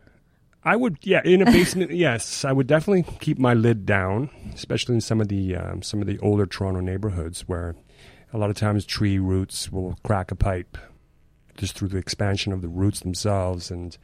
I 0.67 0.76
would, 0.76 0.97
yeah, 1.02 1.21
in 1.25 1.43
a 1.43 1.45
basement, 1.45 1.90
yes, 2.07 2.45
I 2.45 2.50
would 2.50 2.67
definitely 2.67 3.05
keep 3.21 3.38
my 3.38 3.52
lid 3.52 3.85
down, 3.85 4.31
especially 4.55 4.95
in 4.95 5.02
some 5.02 5.21
of 5.21 5.29
the 5.29 5.55
um, 5.57 5.83
some 5.83 6.00
of 6.00 6.07
the 6.07 6.19
older 6.21 6.47
Toronto 6.47 6.81
neighborhoods 6.81 7.43
where 7.43 7.76
a 8.35 8.38
lot 8.38 8.50
of 8.50 8.57
times 8.57 8.85
tree 8.85 9.19
roots 9.19 9.71
will 9.71 9.97
crack 10.03 10.33
a 10.33 10.35
pipe 10.35 10.76
just 11.57 11.79
through 11.79 11.88
the 11.88 11.99
expansion 11.99 12.53
of 12.53 12.62
the 12.62 12.69
roots 12.69 12.99
themselves, 12.99 13.71
and 13.71 13.97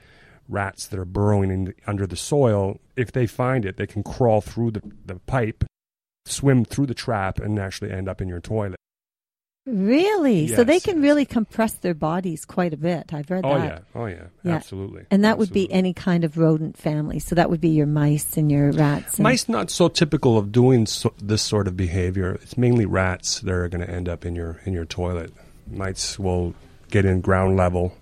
rats 0.49 0.87
that 0.87 1.01
are 1.01 1.05
burrowing 1.05 1.51
in, 1.51 1.75
under 1.85 2.07
the 2.07 2.17
soil, 2.17 2.81
if 2.97 3.11
they 3.11 3.27
find 3.27 3.65
it, 3.65 3.77
they 3.77 3.89
can 3.89 4.05
crawl 4.05 4.41
through 4.41 4.71
the, 4.71 4.83
the 5.05 5.17
pipe, 5.17 5.65
swim 6.27 6.65
through 6.65 6.87
the 6.87 6.95
trap, 6.95 7.41
and 7.41 7.59
actually 7.59 7.91
end 7.91 8.09
up 8.09 8.21
in 8.21 8.29
your 8.29 8.41
toilet. 8.41 8.79
Really? 9.73 10.49
So 10.49 10.65
they 10.65 10.81
can 10.81 11.01
really 11.01 11.25
compress 11.25 11.73
their 11.75 11.95
bodies 11.95 12.45
quite 12.45 12.73
a 12.73 12.77
bit. 12.77 13.13
I've 13.13 13.31
read 13.31 13.45
Oh 13.45 13.59
that. 13.59 13.85
Oh, 13.95 14.01
yeah, 14.01 14.03
oh 14.03 14.07
yeah, 14.07 14.23
Yeah. 14.43 14.55
absolutely. 14.55 15.05
And 15.11 15.25
that 15.25 15.39
would 15.39 15.53
be 15.53 15.71
any 15.73 15.93
kind 15.93 16.25
of 16.25 16.37
rodent 16.39 16.77
family. 16.77 17.19
So 17.19 17.35
that 17.35 17.51
would 17.51 17.61
be 17.61 17.71
your 17.71 17.87
mice 17.87 18.37
and 18.37 18.51
your 18.51 18.73
rats. 18.73 19.19
And, 19.19 19.25
Mice 19.25 19.49
not 19.49 19.71
so 19.71 19.89
typical 19.89 20.37
of 20.39 20.53
doing 20.53 20.87
so, 20.87 21.13
this 21.23 21.43
sort 21.43 21.67
of 21.69 21.77
behavior. 21.77 22.39
It's 22.43 22.57
mainly 22.59 22.87
rats 22.87 23.41
that 23.41 23.53
are 23.53 23.69
going 23.69 23.87
to 23.87 23.91
end 23.91 24.09
up 24.09 24.25
in 24.25 24.35
your 24.35 24.61
in 24.65 24.73
your 24.73 24.85
toilet. 24.85 25.33
Mice 25.71 26.19
will 26.19 26.55
get 26.91 27.05
in 27.05 27.21
ground 27.21 27.57
level 27.57 27.95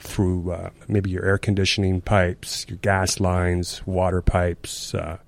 through 0.00 0.50
uh, 0.50 0.70
maybe 0.88 1.10
your 1.10 1.24
air 1.24 1.38
conditioning 1.38 2.00
pipes, 2.00 2.66
your 2.68 2.78
gas 2.78 3.20
lines, 3.20 3.82
water 3.86 4.20
pipes, 4.20 4.94
uh, 4.94 5.18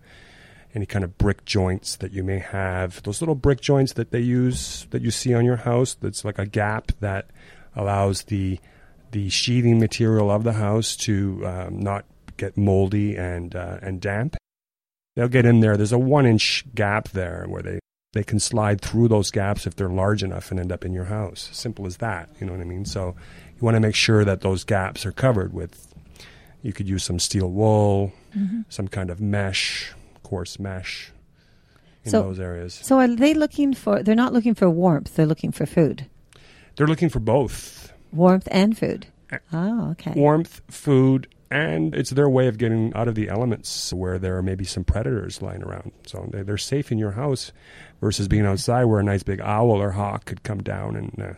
any 0.77 0.87
kind 0.87 1.03
of 1.05 1.19
brick 1.19 1.45
joints 1.45 1.97
that 1.97 2.13
you 2.13 2.23
may 2.23 2.39
have. 2.39 3.03
Those 3.03 3.21
little 3.21 3.35
brick 3.35 3.61
joints 3.61 3.95
that 3.95 4.11
they 4.13 4.21
use 4.21 4.87
that 4.91 5.03
you 5.03 5.11
see 5.11 5.35
on 5.35 5.45
your 5.45 5.57
house. 5.57 5.95
That's 5.95 6.25
like 6.25 6.39
a 6.39 6.47
gap 6.47 6.93
that 7.01 7.31
allows 7.75 8.25
the 8.25 8.61
the 9.11 9.29
sheathing 9.31 9.81
material 9.81 10.31
of 10.31 10.45
the 10.45 10.53
house 10.53 10.95
to 10.97 11.43
um, 11.47 11.81
not 11.81 12.05
get 12.37 12.57
moldy 12.57 13.17
and 13.17 13.57
uh, 13.57 13.79
and 13.83 14.01
damp 14.01 14.37
they'll 15.15 15.29
get 15.29 15.47
in 15.47 15.61
there. 15.61 15.77
There's 15.79 15.93
a 15.93 15.99
one 15.99 16.27
inch 16.27 16.65
gap 16.75 17.09
there 17.09 17.47
where 17.49 17.63
they, 17.63 17.79
they 18.13 18.23
can 18.23 18.39
slide 18.39 18.83
through 18.83 19.09
those 19.09 19.31
gaps 19.31 19.67
if 19.67 19.75
they're 19.75 19.89
large 19.89 20.23
enough 20.23 20.51
and 20.51 20.61
end 20.61 20.71
up 20.71 20.85
in 20.85 20.93
your 20.93 21.07
house. 21.07 21.49
Simple 21.53 21.87
as 21.87 21.97
that. 21.97 22.29
You 22.39 22.47
know 22.47 22.53
what 22.53 22.61
I 22.61 22.65
mean? 22.65 22.85
So 22.85 23.17
you 23.57 23.63
want 23.65 23.77
to 23.77 23.81
make 23.81 23.95
sure 23.95 24.27
that 24.27 24.43
those 24.43 24.63
gaps 24.65 25.07
are 25.07 25.13
covered 25.13 25.55
with, 25.55 25.91
You 26.61 26.75
could 26.75 26.87
use 26.87 27.03
some 27.03 27.19
steel 27.19 27.49
wool, 27.51 28.13
Mm-hmm. 28.37 28.61
some 28.69 28.89
kind 28.89 29.09
of 29.09 29.19
mesh, 29.19 29.95
coarse 30.29 30.59
mesh 30.59 31.13
in 32.05 32.11
So- 32.11 32.23
those 32.23 32.41
areas. 32.41 32.75
So 32.75 32.99
are 32.99 33.09
they 33.09 33.35
looking 33.35 33.75
for? 33.75 34.03
They're 34.03 34.15
not 34.25 34.33
looking 34.33 34.55
for 34.55 34.69
warmth. 34.69 35.15
They're 35.15 35.27
looking 35.35 35.53
for 35.53 35.67
food, 35.67 36.07
They're 36.77 36.87
looking 36.87 37.09
for 37.09 37.21
both 37.21 37.93
warmth 38.13 38.49
and 38.51 38.77
food. 38.77 39.07
Oh, 39.53 39.91
okay. 39.93 40.13
warmth, 40.15 40.61
food, 40.69 41.27
and 41.51 41.95
it's 41.95 42.11
their 42.11 42.29
way 42.29 42.47
of 42.49 42.59
getting 42.59 42.93
out 42.95 43.09
of 43.09 43.15
the 43.15 43.29
elements 43.29 43.93
where 43.93 44.19
there 44.19 44.37
are 44.37 44.43
maybe 44.43 44.65
some 44.65 44.85
predators 44.85 45.43
lying 45.43 45.63
around. 45.63 45.93
So 46.07 46.29
they, 46.33 46.43
they're 46.43 46.59
safe 46.59 46.91
in 46.93 46.99
your 46.99 47.13
house 47.13 47.53
versus 48.01 48.29
being 48.29 48.47
outside 48.47 48.85
where 48.85 49.01
a 49.01 49.05
nice 49.05 49.23
big 49.23 49.41
owl 49.41 49.71
or 49.71 49.93
hawk 49.93 50.25
could 50.27 50.43
come 50.43 50.63
down 50.63 50.97
and 50.97 51.11
uh, 51.21 51.35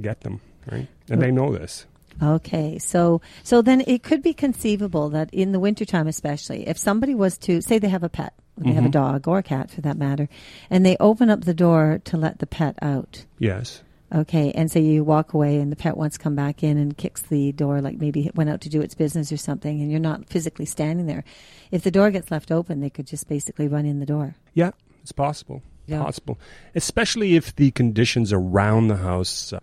get 0.00 0.20
them, 0.22 0.40
right? 0.70 0.86
And 1.10 1.20
they 1.22 1.30
know 1.30 1.52
this. 1.52 1.86
Okay, 2.20 2.78
so 2.78 3.20
so 3.42 3.62
then 3.62 3.82
it 3.86 4.02
could 4.02 4.22
be 4.22 4.32
conceivable 4.34 5.08
that 5.10 5.30
in 5.32 5.52
the 5.52 5.60
wintertime 5.60 6.06
especially, 6.08 6.68
if 6.68 6.76
somebody 6.78 7.14
was 7.14 7.38
to 7.38 7.60
say 7.62 7.78
they 7.78 7.88
have 7.88 8.02
a 8.02 8.08
pet, 8.08 8.34
they 8.58 8.72
have 8.72 8.84
a 8.84 8.88
Mhm. 8.88 8.92
dog 8.92 9.28
or 9.28 9.38
a 9.38 9.42
cat 9.42 9.70
for 9.70 9.80
that 9.80 9.96
matter, 9.96 10.28
and 10.70 10.84
they 10.84 10.96
open 11.00 11.30
up 11.30 11.44
the 11.44 11.54
door 11.54 12.00
to 12.04 12.16
let 12.16 12.38
the 12.38 12.46
pet 12.46 12.76
out. 12.82 13.24
Yes. 13.38 13.82
Okay, 14.14 14.52
and 14.52 14.70
so 14.70 14.78
you 14.78 15.02
walk 15.04 15.32
away 15.32 15.58
and 15.58 15.72
the 15.72 15.76
pet 15.76 15.96
wants 15.96 16.18
to 16.18 16.22
come 16.22 16.34
back 16.34 16.62
in 16.62 16.76
and 16.76 16.98
kicks 16.98 17.22
the 17.22 17.50
door 17.52 17.80
like 17.80 17.96
maybe 17.98 18.26
it 18.26 18.36
went 18.36 18.50
out 18.50 18.60
to 18.60 18.68
do 18.68 18.82
its 18.82 18.94
business 18.94 19.32
or 19.32 19.38
something 19.38 19.80
and 19.80 19.90
you're 19.90 19.98
not 20.00 20.28
physically 20.28 20.66
standing 20.66 21.06
there. 21.06 21.24
If 21.70 21.82
the 21.82 21.90
door 21.90 22.10
gets 22.10 22.30
left 22.30 22.52
open, 22.52 22.80
they 22.80 22.90
could 22.90 23.06
just 23.06 23.26
basically 23.26 23.68
run 23.68 23.86
in 23.86 24.00
the 24.00 24.06
door. 24.06 24.34
Yeah, 24.52 24.72
it's 25.00 25.12
possible. 25.12 25.62
Yeah. 25.86 26.02
Possible. 26.02 26.38
Especially 26.74 27.36
if 27.36 27.56
the 27.56 27.70
conditions 27.70 28.34
around 28.34 28.88
the 28.88 28.98
house 28.98 29.54
uh, 29.54 29.60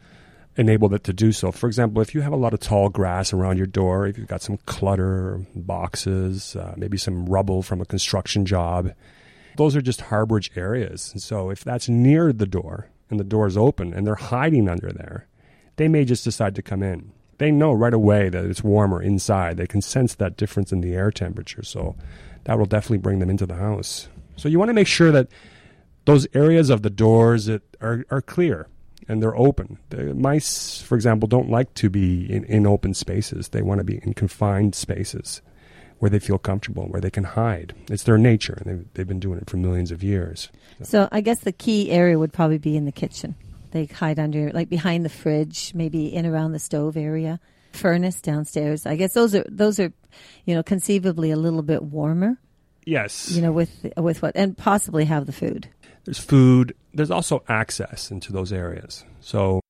enable 0.59 0.93
it 0.93 1.05
to 1.05 1.13
do 1.13 1.31
so. 1.31 1.51
For 1.53 1.67
example, 1.67 2.01
if 2.01 2.13
you 2.13 2.19
have 2.19 2.33
a 2.33 2.37
lot 2.37 2.53
of 2.53 2.59
tall 2.59 2.89
grass 2.89 3.31
around 3.31 3.57
your 3.57 3.65
door, 3.65 4.05
if 4.05 4.17
you've 4.17 4.27
got 4.27 4.41
some 4.41 4.57
clutter, 4.65 5.45
boxes, 5.55 6.55
uh, 6.57 6.73
maybe 6.75 6.97
some 6.97 7.25
rubble 7.25 7.63
from 7.63 7.79
a 7.79 7.85
construction 7.85 8.45
job, 8.45 8.91
those 9.55 9.75
are 9.75 9.81
just 9.81 10.01
harborage 10.01 10.55
areas. 10.57 11.11
And 11.13 11.21
so 11.21 11.49
if 11.49 11.63
that's 11.63 11.87
near 11.87 12.33
the 12.33 12.45
door 12.45 12.89
and 13.09 13.17
the 13.19 13.23
door 13.23 13.47
is 13.47 13.55
open 13.55 13.93
and 13.93 14.05
they're 14.05 14.15
hiding 14.15 14.67
under 14.67 14.91
there, 14.91 15.27
they 15.77 15.87
may 15.87 16.03
just 16.03 16.25
decide 16.25 16.55
to 16.55 16.61
come 16.61 16.83
in. 16.83 17.13
They 17.37 17.51
know 17.51 17.71
right 17.71 17.93
away 17.93 18.27
that 18.27 18.43
it's 18.43 18.61
warmer 18.61 19.01
inside. 19.01 19.55
They 19.55 19.67
can 19.67 19.81
sense 19.81 20.13
that 20.15 20.35
difference 20.35 20.73
in 20.73 20.81
the 20.81 20.93
air 20.93 21.09
temperature. 21.09 21.63
So 21.63 21.95
that 22.43 22.59
will 22.59 22.65
definitely 22.65 22.97
bring 22.97 23.19
them 23.19 23.29
into 23.29 23.45
the 23.45 23.55
house. 23.55 24.09
So 24.35 24.49
you 24.49 24.59
want 24.59 24.69
to 24.69 24.73
make 24.73 24.87
sure 24.87 25.11
that 25.11 25.29
those 26.03 26.27
areas 26.33 26.69
of 26.69 26.81
the 26.81 26.89
doors 26.89 27.45
that 27.45 27.61
are, 27.79 28.03
are 28.11 28.21
clear 28.21 28.67
and 29.09 29.21
they're 29.21 29.35
open. 29.35 29.79
The 29.89 30.13
mice, 30.13 30.81
for 30.81 30.95
example, 30.95 31.27
don't 31.27 31.49
like 31.49 31.73
to 31.73 31.89
be 31.89 32.31
in, 32.31 32.45
in 32.45 32.65
open 32.67 32.93
spaces. 32.93 33.49
They 33.49 33.63
want 33.63 33.79
to 33.79 33.83
be 33.83 33.99
in 34.03 34.13
confined 34.13 34.75
spaces 34.75 35.41
where 35.97 36.09
they 36.09 36.19
feel 36.19 36.37
comfortable, 36.37 36.87
where 36.87 37.01
they 37.01 37.09
can 37.09 37.25
hide. 37.25 37.75
It's 37.89 38.03
their 38.03 38.17
nature, 38.17 38.53
and 38.53 38.65
they've, 38.65 38.93
they've 38.93 39.07
been 39.07 39.19
doing 39.19 39.39
it 39.39 39.49
for 39.49 39.57
millions 39.57 39.91
of 39.91 40.01
years. 40.01 40.49
So 40.83 41.09
I 41.11 41.19
guess 41.19 41.39
the 41.39 41.51
key 41.51 41.91
area 41.91 42.17
would 42.17 42.31
probably 42.31 42.59
be 42.59 42.77
in 42.77 42.85
the 42.85 42.91
kitchen. 42.93 43.35
They 43.71 43.85
hide 43.85 44.19
under, 44.19 44.51
like 44.51 44.69
behind 44.69 45.03
the 45.03 45.09
fridge, 45.09 45.73
maybe 45.75 46.13
in 46.13 46.25
around 46.25 46.53
the 46.53 46.59
stove 46.59 46.95
area, 46.95 47.39
furnace 47.73 48.21
downstairs. 48.21 48.85
I 48.85 48.95
guess 48.95 49.13
those 49.13 49.35
are 49.35 49.45
those 49.49 49.79
are, 49.79 49.91
you 50.45 50.55
know, 50.55 50.63
conceivably 50.63 51.31
a 51.31 51.35
little 51.35 51.61
bit 51.61 51.83
warmer. 51.83 52.39
Yes. 52.85 53.31
You 53.31 53.41
know, 53.41 53.51
with 53.51 53.85
with 53.97 54.21
what 54.21 54.35
and 54.35 54.57
possibly 54.57 55.05
have 55.05 55.25
the 55.25 55.31
food. 55.33 55.67
There's 56.05 56.19
food. 56.19 56.75
There's 56.93 57.11
also 57.11 57.43
access 57.47 58.11
into 58.11 58.33
those 58.33 58.51
areas. 58.51 59.03
So 59.21 59.61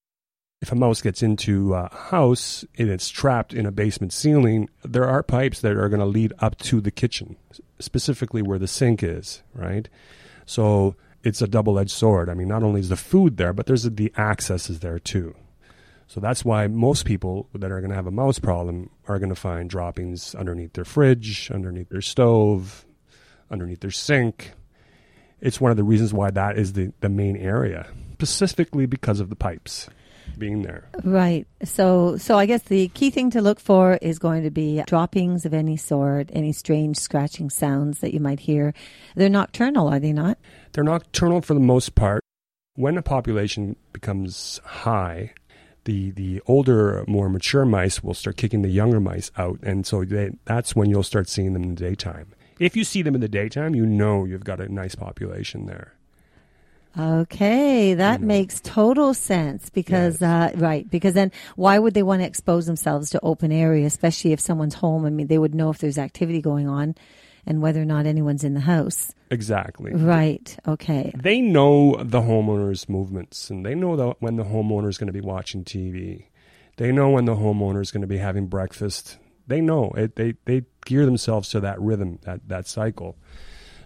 if 0.62 0.72
a 0.72 0.76
mouse 0.76 1.02
gets 1.02 1.24
into 1.24 1.74
a 1.74 1.90
house 1.94 2.66
and 2.78 2.90
it's 2.90 3.10
trapped 3.10 3.54
in 3.54 3.66
a 3.66 3.72
basement 3.72 4.14
ceiling, 4.14 4.70
there 4.84 5.08
are 5.08 5.24
pipes 5.24 5.62
that 5.62 5.72
are 5.74 5.90
going 5.90 6.02
to 6.02 6.06
lead 6.06 6.34
up 6.40 6.58
to 6.60 6.82
the 6.82 6.92
kitchen, 6.92 7.38
specifically 7.80 8.42
where 8.42 8.60
the 8.60 8.68
sink 8.68 9.02
is, 9.04 9.42
right? 9.54 9.88
So 10.46 10.96
it's 11.24 11.42
a 11.42 11.48
double-edged 11.48 11.92
sword. 11.92 12.30
I 12.30 12.34
mean, 12.34 12.48
not 12.48 12.64
only 12.64 12.82
is 12.82 12.90
the 12.90 12.96
food 12.96 13.38
there, 13.38 13.54
but 13.54 13.68
there's 13.68 13.84
the 13.84 14.12
access 14.18 14.70
is 14.70 14.80
there 14.80 15.00
too. 15.00 15.36
So 16.08 16.20
that's 16.20 16.44
why 16.44 16.68
most 16.68 17.06
people 17.06 17.48
that 17.54 17.72
are 17.72 17.80
going 17.80 17.92
to 17.92 17.96
have 17.96 18.08
a 18.08 18.12
mouse 18.12 18.40
problem 18.40 18.90
are 19.08 19.20
going 19.20 19.30
to 19.30 19.36
find 19.36 19.70
droppings 19.70 20.34
underneath 20.34 20.74
their 20.74 20.86
fridge, 20.86 21.52
underneath 21.52 21.90
their 21.90 22.02
stove, 22.02 22.86
underneath 23.52 23.82
their 23.82 23.92
sink. 23.92 24.54
It's 25.42 25.62
one 25.62 25.72
of 25.72 25.78
the 25.78 25.84
reasons 25.84 26.14
why 26.14 26.32
that 26.32 26.58
is 26.58 26.74
the, 26.74 26.92
the 27.00 27.10
main 27.10 27.38
area, 27.38 27.88
specifically 28.14 28.86
because 28.86 29.20
of 29.20 29.30
the 29.30 29.36
pipes 29.36 29.90
being 30.38 30.62
there. 30.62 30.90
Right. 31.04 31.48
So 31.64 32.18
so 32.18 32.38
I 32.38 32.46
guess 32.46 32.64
the 32.64 32.88
key 32.90 33.10
thing 33.10 33.32
to 33.32 33.42
look 33.42 33.60
for 33.60 33.98
is 34.02 34.20
going 34.20 34.44
to 34.44 34.52
be 34.52 34.82
droppings 34.86 35.46
of 35.46 35.54
any 35.54 35.78
sort, 35.78 36.30
any 36.34 36.52
strange 36.54 36.98
scratching 36.98 37.50
sounds 37.50 38.00
that 38.00 38.14
you 38.14 38.20
might 38.20 38.40
hear. 38.40 38.74
They're 39.16 39.30
nocturnal, 39.30 39.88
are 39.88 40.00
they 40.00 40.14
not? 40.14 40.38
They're 40.72 40.84
nocturnal 40.84 41.42
for 41.42 41.54
the 41.54 41.60
most 41.60 41.96
part. 41.96 42.24
When 42.76 42.98
a 42.98 43.02
population 43.02 43.76
becomes 43.92 44.62
high, 44.64 45.34
the, 45.84 46.12
the 46.12 46.42
older, 46.46 47.04
more 47.08 47.30
mature 47.30 47.66
mice 47.66 48.04
will 48.04 48.14
start 48.14 48.38
kicking 48.38 48.62
the 48.62 48.70
younger 48.70 49.00
mice 49.00 49.32
out, 49.38 49.60
and 49.64 49.86
so 49.86 50.06
they, 50.06 50.32
that's 50.46 50.76
when 50.76 50.90
you'll 50.90 51.04
start 51.04 51.28
seeing 51.28 51.54
them 51.54 51.64
in 51.64 51.76
the 51.76 51.82
daytime. 51.90 52.34
If 52.60 52.76
you 52.76 52.84
see 52.84 53.02
them 53.02 53.16
in 53.16 53.22
the 53.22 53.30
daytime, 53.30 53.74
you 53.74 53.86
know 53.86 54.26
you've 54.26 54.44
got 54.44 54.60
a 54.60 54.72
nice 54.72 54.94
population 54.96 55.66
there. 55.66 55.94
Okay, 56.98 57.94
that 57.94 58.20
makes 58.20 58.60
total 58.62 59.14
sense 59.14 59.70
because, 59.70 60.22
Yes. 60.22 60.54
uh, 60.56 60.58
right, 60.58 60.90
because 60.90 61.14
then 61.14 61.32
why 61.56 61.78
would 61.78 61.94
they 61.94 62.02
want 62.04 62.22
to 62.22 62.26
expose 62.28 62.66
themselves 62.66 63.12
to 63.12 63.20
open 63.22 63.52
area, 63.52 63.86
especially 63.86 64.34
if 64.34 64.40
someone's 64.40 64.74
home? 64.74 65.06
I 65.06 65.12
mean, 65.12 65.28
they 65.28 65.38
would 65.38 65.54
know 65.54 65.70
if 65.70 65.78
there's 65.78 66.00
activity 66.00 66.42
going 66.42 66.68
on 66.68 66.96
and 67.46 67.62
whether 67.62 67.80
or 67.82 67.86
not 67.86 68.06
anyone's 68.08 68.44
in 68.44 68.56
the 68.56 68.60
house. 68.62 69.14
Exactly. 69.30 69.94
Right, 69.94 70.58
okay. 70.68 71.14
They 71.16 71.42
know 71.42 71.96
the 72.04 72.22
homeowner's 72.22 72.90
movements, 72.90 73.52
and 73.52 73.64
they 73.64 73.76
know 73.76 73.96
the, 73.96 74.10
when 74.20 74.36
the 74.36 74.44
homeowner 74.46 74.90
is 74.90 74.98
going 74.98 75.08
to 75.08 75.14
be 75.14 75.22
watching 75.22 75.64
TV. 75.64 76.26
They 76.78 76.92
know 76.92 77.12
when 77.12 77.26
the 77.26 77.36
homeowner 77.36 77.82
is 77.82 77.92
going 77.92 78.02
to 78.02 78.08
be 78.08 78.18
having 78.18 78.48
breakfast. 78.48 79.19
They 79.50 79.62
know 79.62 79.92
it. 79.98 80.16
They 80.16 80.36
they 80.46 80.64
gear 80.86 81.06
themselves 81.06 81.50
to 81.50 81.60
that 81.60 81.80
rhythm, 81.82 82.20
that 82.24 82.48
that 82.48 82.68
cycle. 82.68 83.18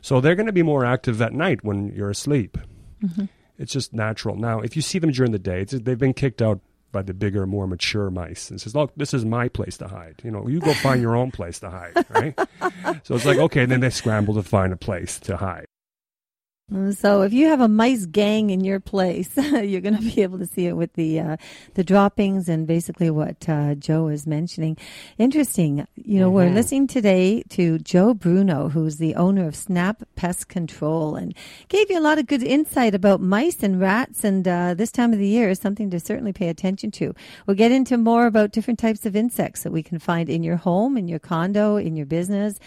So 0.02 0.20
they're 0.20 0.36
going 0.36 0.48
to 0.48 0.54
be 0.54 0.64
more 0.64 0.86
active 0.86 1.22
at 1.22 1.34
night 1.34 1.64
when 1.64 1.88
you're 1.88 2.10
asleep. 2.10 2.58
Mm-hmm. 3.02 3.26
It's 3.58 3.72
just 3.72 3.94
natural. 3.94 4.36
Now, 4.36 4.60
if 4.60 4.76
you 4.76 4.82
see 4.82 5.00
them 5.00 5.12
during 5.12 5.32
the 5.32 5.40
day, 5.40 5.62
it's, 5.62 5.72
they've 5.72 5.98
been 5.98 6.14
kicked 6.14 6.42
out 6.42 6.60
by 6.92 7.02
the 7.02 7.14
bigger, 7.14 7.48
more 7.48 7.68
mature 7.68 8.10
mice, 8.10 8.50
and 8.50 8.60
says, 8.60 8.76
"Look, 8.76 8.92
this 8.96 9.14
is 9.14 9.26
my 9.26 9.48
place 9.48 9.78
to 9.78 9.88
hide. 9.88 10.22
You 10.24 10.32
know, 10.32 10.48
you 10.48 10.60
go 10.60 10.74
find 10.76 11.02
your 11.02 11.16
own 11.16 11.32
place 11.32 11.60
to 11.60 11.70
hide." 11.70 12.06
Right? 12.10 12.38
so 13.04 13.16
it's 13.16 13.26
like, 13.26 13.38
okay, 13.38 13.66
then 13.66 13.80
they 13.80 13.90
scramble 13.90 14.36
to 14.36 14.44
find 14.44 14.74
a 14.74 14.78
place 14.78 15.20
to 15.22 15.38
hide. 15.38 15.66
Mm, 16.72 16.96
So 16.96 17.24
if 17.24 17.34
you 17.34 17.48
have 17.48 17.60
a 17.60 17.68
mice 17.68 18.06
gang 18.06 18.50
in 18.50 18.64
your 18.64 18.80
place, 18.80 19.30
you're 19.36 19.82
going 19.82 19.98
to 19.98 20.16
be 20.16 20.22
able 20.22 20.40
to 20.40 20.46
see 20.46 20.66
it 20.66 20.78
with 20.78 20.94
the 20.94 21.20
uh, 21.20 21.38
the 21.74 21.84
droppings 21.84 22.48
and 22.48 22.66
basically 22.66 23.10
what 23.10 23.48
uh, 23.50 23.76
Joe 23.76 24.08
is 24.08 24.26
mentioning. 24.26 24.78
Interesting. 25.18 25.86
You 25.96 26.20
know, 26.22 26.30
we're 26.30 26.50
Mhm. 26.50 26.54
listening 26.54 26.88
today 26.88 27.44
to 27.50 27.80
Joe 27.80 28.14
Bruno, 28.14 28.70
who's 28.70 28.96
the 28.98 29.14
owner 29.16 29.46
of 29.46 29.58
Snap 29.58 30.04
Pest 30.16 30.48
Control, 30.48 31.16
and 31.18 31.34
gave 31.68 31.92
you 31.92 32.00
a 32.00 32.02
lot 32.08 32.18
of 32.18 32.28
good 32.28 32.42
insight 32.44 32.96
about 32.96 33.20
mice 33.20 33.62
and 33.62 33.80
rats. 33.82 34.24
And 34.24 34.48
uh, 34.48 34.74
this 34.74 34.92
time 34.92 35.12
of 35.12 35.20
the 35.20 35.28
year 35.28 35.50
is 35.50 35.60
something 35.60 35.90
to 35.90 36.00
certainly 36.00 36.32
pay 36.32 36.48
attention 36.48 36.92
to. 36.92 37.14
We'll 37.46 37.58
get 37.58 37.74
into 37.74 37.98
more 37.98 38.26
about 38.26 38.54
different 38.54 38.80
types 38.80 39.06
of 39.06 39.18
insects 39.18 39.64
that 39.64 39.74
we 39.74 39.84
can 39.84 40.00
find 40.00 40.30
in 40.30 40.44
your 40.44 40.56
home, 40.58 40.96
in 40.98 41.10
your 41.10 41.20
condo, 41.20 41.76
in 41.76 41.98
your 41.98 42.06
business. 42.06 42.58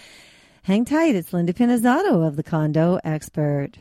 Hang 0.67 0.85
tight. 0.85 1.15
It's 1.15 1.33
Linda 1.33 1.53
Pinizzotto 1.53 2.27
of 2.27 2.35
the 2.35 2.43
Condo 2.43 2.99
Expert. 3.05 3.79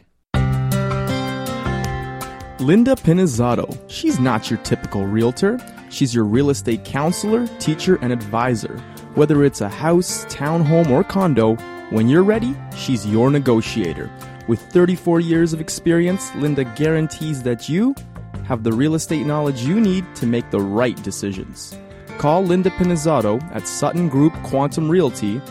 Linda 2.59 2.95
Pinizzotto. 2.95 3.75
She's 3.89 4.19
not 4.19 4.51
your 4.51 4.59
typical 4.59 5.03
realtor. 5.07 5.57
She's 5.89 6.13
your 6.13 6.25
real 6.25 6.51
estate 6.51 6.85
counselor, 6.85 7.47
teacher, 7.57 7.97
and 8.03 8.13
advisor. 8.13 8.77
Whether 9.15 9.43
it's 9.43 9.61
a 9.61 9.67
house, 9.67 10.25
townhome, 10.25 10.91
or 10.91 11.03
condo, 11.03 11.55
when 11.89 12.07
you're 12.07 12.21
ready, 12.21 12.55
she's 12.77 13.03
your 13.07 13.31
negotiator. 13.31 14.07
With 14.47 14.61
34 14.71 15.21
years 15.21 15.53
of 15.53 15.61
experience, 15.61 16.35
Linda 16.35 16.65
guarantees 16.75 17.41
that 17.41 17.67
you 17.67 17.95
have 18.43 18.63
the 18.63 18.73
real 18.73 18.93
estate 18.93 19.25
knowledge 19.25 19.63
you 19.63 19.81
need 19.81 20.05
to 20.17 20.27
make 20.27 20.51
the 20.51 20.61
right 20.61 21.01
decisions. 21.01 21.75
Call 22.19 22.43
Linda 22.43 22.69
Pinizzotto 22.69 23.41
at 23.55 23.67
Sutton 23.67 24.07
Group 24.07 24.33
Quantum 24.43 24.87
Realty 24.87 25.41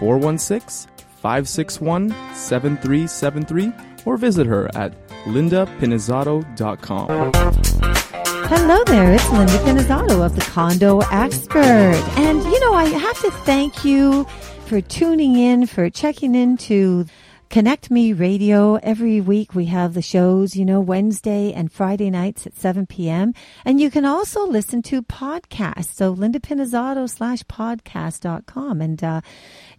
416 0.00 0.90
561 1.20 2.10
7373 2.34 3.72
or 4.04 4.16
visit 4.16 4.46
her 4.46 4.68
at 4.76 4.92
lindapinizzotto.com. 5.24 7.32
Hello 8.48 8.84
there, 8.84 9.12
it's 9.12 9.28
Linda 9.30 9.58
Pinizzotto 9.58 10.24
of 10.24 10.36
the 10.36 10.42
Condo 10.42 11.00
Expert. 11.10 12.00
And, 12.16 12.44
you 12.44 12.60
know, 12.60 12.74
I 12.74 12.84
have 12.84 13.20
to 13.22 13.32
thank 13.44 13.84
you 13.84 14.22
for 14.66 14.80
tuning 14.80 15.36
in, 15.36 15.66
for 15.66 15.90
checking 15.90 16.36
into 16.36 17.06
Connect 17.48 17.90
Me 17.90 18.12
Radio. 18.12 18.74
Every 18.76 19.20
week 19.20 19.54
we 19.54 19.66
have 19.66 19.94
the 19.94 20.02
shows, 20.02 20.56
you 20.56 20.64
know, 20.64 20.80
Wednesday 20.80 21.52
and 21.52 21.72
Friday 21.72 22.10
nights 22.10 22.46
at 22.46 22.54
7 22.54 22.86
p.m. 22.86 23.32
And 23.64 23.80
you 23.80 23.90
can 23.90 24.04
also 24.04 24.46
listen 24.46 24.82
to 24.82 25.02
podcasts. 25.02 25.94
So 25.94 26.10
Linda 26.10 26.40
Pinizzotto 26.40 27.08
slash 27.08 27.42
podcast.com. 27.44 28.80
And, 28.80 29.02
uh, 29.02 29.20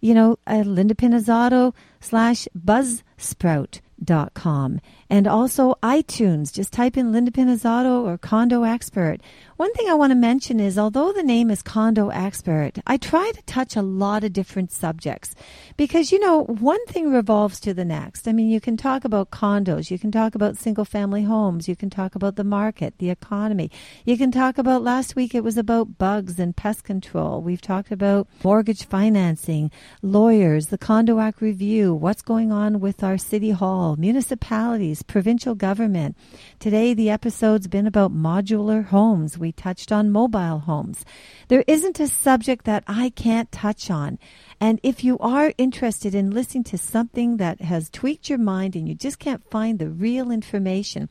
you 0.00 0.14
know, 0.14 0.38
uh, 0.46 0.64
Linda 0.66 0.94
Pinizzotto 0.94 1.74
slash 2.00 2.48
Buzzsprout 2.58 3.80
dot 4.02 4.32
com 4.32 4.80
and 5.10 5.26
also 5.26 5.74
iTunes. 5.82 6.52
Just 6.52 6.72
type 6.72 6.96
in 6.96 7.12
Linda 7.12 7.30
Pinizzotto 7.30 8.04
or 8.04 8.18
Condo 8.18 8.62
Expert. 8.62 9.20
One 9.56 9.72
thing 9.72 9.88
I 9.88 9.94
want 9.94 10.12
to 10.12 10.14
mention 10.14 10.60
is 10.60 10.78
although 10.78 11.12
the 11.12 11.22
name 11.22 11.50
is 11.50 11.62
Condo 11.62 12.10
Expert, 12.10 12.78
I 12.86 12.96
try 12.96 13.32
to 13.34 13.42
touch 13.42 13.74
a 13.74 13.82
lot 13.82 14.22
of 14.22 14.32
different 14.32 14.70
subjects 14.70 15.34
because, 15.76 16.12
you 16.12 16.20
know, 16.20 16.44
one 16.44 16.84
thing 16.86 17.10
revolves 17.10 17.58
to 17.60 17.74
the 17.74 17.84
next. 17.84 18.28
I 18.28 18.32
mean, 18.32 18.48
you 18.48 18.60
can 18.60 18.76
talk 18.76 19.04
about 19.04 19.30
condos, 19.30 19.90
you 19.90 19.98
can 19.98 20.12
talk 20.12 20.36
about 20.36 20.56
single 20.56 20.84
family 20.84 21.24
homes, 21.24 21.68
you 21.68 21.74
can 21.74 21.90
talk 21.90 22.14
about 22.14 22.36
the 22.36 22.44
market, 22.44 22.94
the 22.98 23.10
economy. 23.10 23.70
You 24.04 24.16
can 24.16 24.30
talk 24.30 24.58
about 24.58 24.84
last 24.84 25.16
week 25.16 25.34
it 25.34 25.42
was 25.42 25.58
about 25.58 25.98
bugs 25.98 26.38
and 26.38 26.54
pest 26.54 26.84
control. 26.84 27.42
We've 27.42 27.60
talked 27.60 27.90
about 27.90 28.28
mortgage 28.44 28.84
financing, 28.84 29.72
lawyers, 30.02 30.66
the 30.66 30.78
Condo 30.78 31.18
Act 31.18 31.40
review, 31.40 31.94
what's 31.94 32.22
going 32.22 32.52
on 32.52 32.78
with 32.78 33.02
our 33.02 33.18
city 33.18 33.50
hall, 33.50 33.96
municipalities, 33.96 34.97
provincial 35.02 35.54
government. 35.54 36.16
Today, 36.58 36.94
the 36.94 37.10
episode's 37.10 37.68
been 37.68 37.86
about 37.86 38.12
modular 38.12 38.84
homes. 38.84 39.38
We 39.38 39.52
touched 39.52 39.92
on 39.92 40.10
mobile 40.10 40.60
homes. 40.60 41.04
There 41.48 41.64
isn't 41.66 42.00
a 42.00 42.08
subject 42.08 42.64
that 42.64 42.84
I 42.86 43.10
can't 43.10 43.50
touch 43.52 43.90
on. 43.90 44.18
And 44.60 44.80
if 44.82 45.04
you 45.04 45.18
are 45.18 45.52
interested 45.58 46.14
in 46.14 46.30
listening 46.30 46.64
to 46.64 46.78
something 46.78 47.36
that 47.36 47.60
has 47.60 47.90
tweaked 47.90 48.28
your 48.28 48.38
mind 48.38 48.74
and 48.76 48.88
you 48.88 48.94
just 48.94 49.18
can't 49.18 49.48
find 49.50 49.78
the 49.78 49.88
real 49.88 50.30
information, 50.30 51.08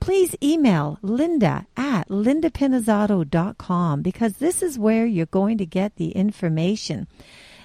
please 0.00 0.34
email 0.42 0.98
linda 1.02 1.66
at 1.76 2.08
lindapinizzotto.com 2.08 4.02
because 4.02 4.34
this 4.34 4.62
is 4.62 4.78
where 4.78 5.04
you're 5.06 5.26
going 5.26 5.58
to 5.58 5.66
get 5.66 5.96
the 5.96 6.12
information. 6.12 7.06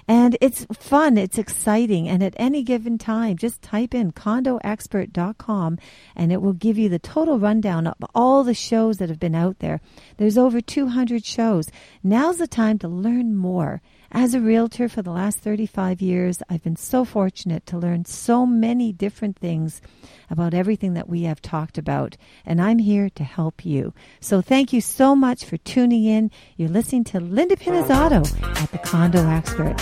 And 0.08 0.36
it's 0.40 0.66
fun, 0.72 1.18
it's 1.18 1.36
exciting, 1.36 2.08
and 2.08 2.22
at 2.22 2.34
any 2.36 2.62
given 2.62 2.96
time, 2.96 3.36
just 3.36 3.60
type 3.60 3.92
in 3.92 4.12
condoexpert.com 4.12 5.78
and 6.14 6.32
it 6.32 6.40
will 6.40 6.52
give 6.52 6.78
you 6.78 6.88
the 6.88 7.00
total 7.00 7.40
rundown 7.40 7.88
of 7.88 7.96
all 8.14 8.44
the 8.44 8.54
shows 8.54 8.98
that 8.98 9.08
have 9.08 9.18
been 9.18 9.34
out 9.34 9.58
there. 9.58 9.80
There's 10.16 10.38
over 10.38 10.60
200 10.60 11.24
shows. 11.24 11.70
Now's 12.04 12.38
the 12.38 12.46
time 12.46 12.78
to 12.80 12.88
learn 12.88 13.34
more. 13.34 13.82
As 14.12 14.34
a 14.34 14.40
realtor 14.40 14.88
for 14.88 15.02
the 15.02 15.10
last 15.10 15.38
35 15.38 16.00
years, 16.00 16.42
I've 16.48 16.62
been 16.62 16.76
so 16.76 17.04
fortunate 17.04 17.66
to 17.66 17.78
learn 17.78 18.04
so 18.04 18.46
many 18.46 18.92
different 18.92 19.36
things 19.36 19.82
about 20.30 20.54
everything 20.54 20.94
that 20.94 21.08
we 21.08 21.22
have 21.22 21.42
talked 21.42 21.76
about, 21.76 22.16
and 22.44 22.60
I'm 22.62 22.78
here 22.78 23.10
to 23.10 23.24
help 23.24 23.64
you. 23.64 23.92
So 24.20 24.40
thank 24.40 24.72
you 24.72 24.80
so 24.80 25.16
much 25.16 25.44
for 25.44 25.56
tuning 25.56 26.04
in. 26.04 26.30
You're 26.56 26.68
listening 26.68 27.04
to 27.04 27.20
Linda 27.20 27.56
Pinizzotto 27.56 28.24
at 28.62 28.70
the 28.70 28.78
Condo 28.78 29.28
Expert. 29.28 29.80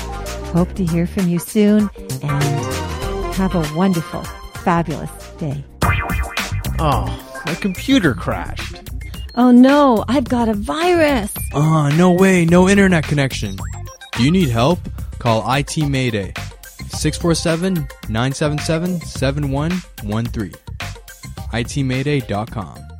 Hope 0.55 0.73
to 0.75 0.85
hear 0.85 1.07
from 1.07 1.29
you 1.29 1.39
soon, 1.39 1.91
and 2.23 3.35
have 3.35 3.55
a 3.55 3.77
wonderful, 3.77 4.23
fabulous 4.63 5.11
day. 5.39 5.63
Oh, 6.79 7.43
my 7.45 7.55
computer 7.55 8.15
crashed. 8.15 8.91
Oh 9.37 9.51
no, 9.51 10.05
I've 10.09 10.29
got 10.29 10.49
a 10.49 10.55
virus. 10.55 11.33
Oh, 11.53 11.91
no 11.97 12.13
way, 12.13 12.45
no 12.47 12.69
internet 12.69 13.05
connection. 13.05 13.57
Do 14.17 14.23
you 14.23 14.31
need 14.31 14.49
help? 14.49 14.79
Call 15.19 15.43
IT 15.55 15.77
Mayday 15.89 16.33
647 16.89 17.89
977 18.09 19.01
7113. 19.01 20.53
ITMayday.com. 21.53 22.94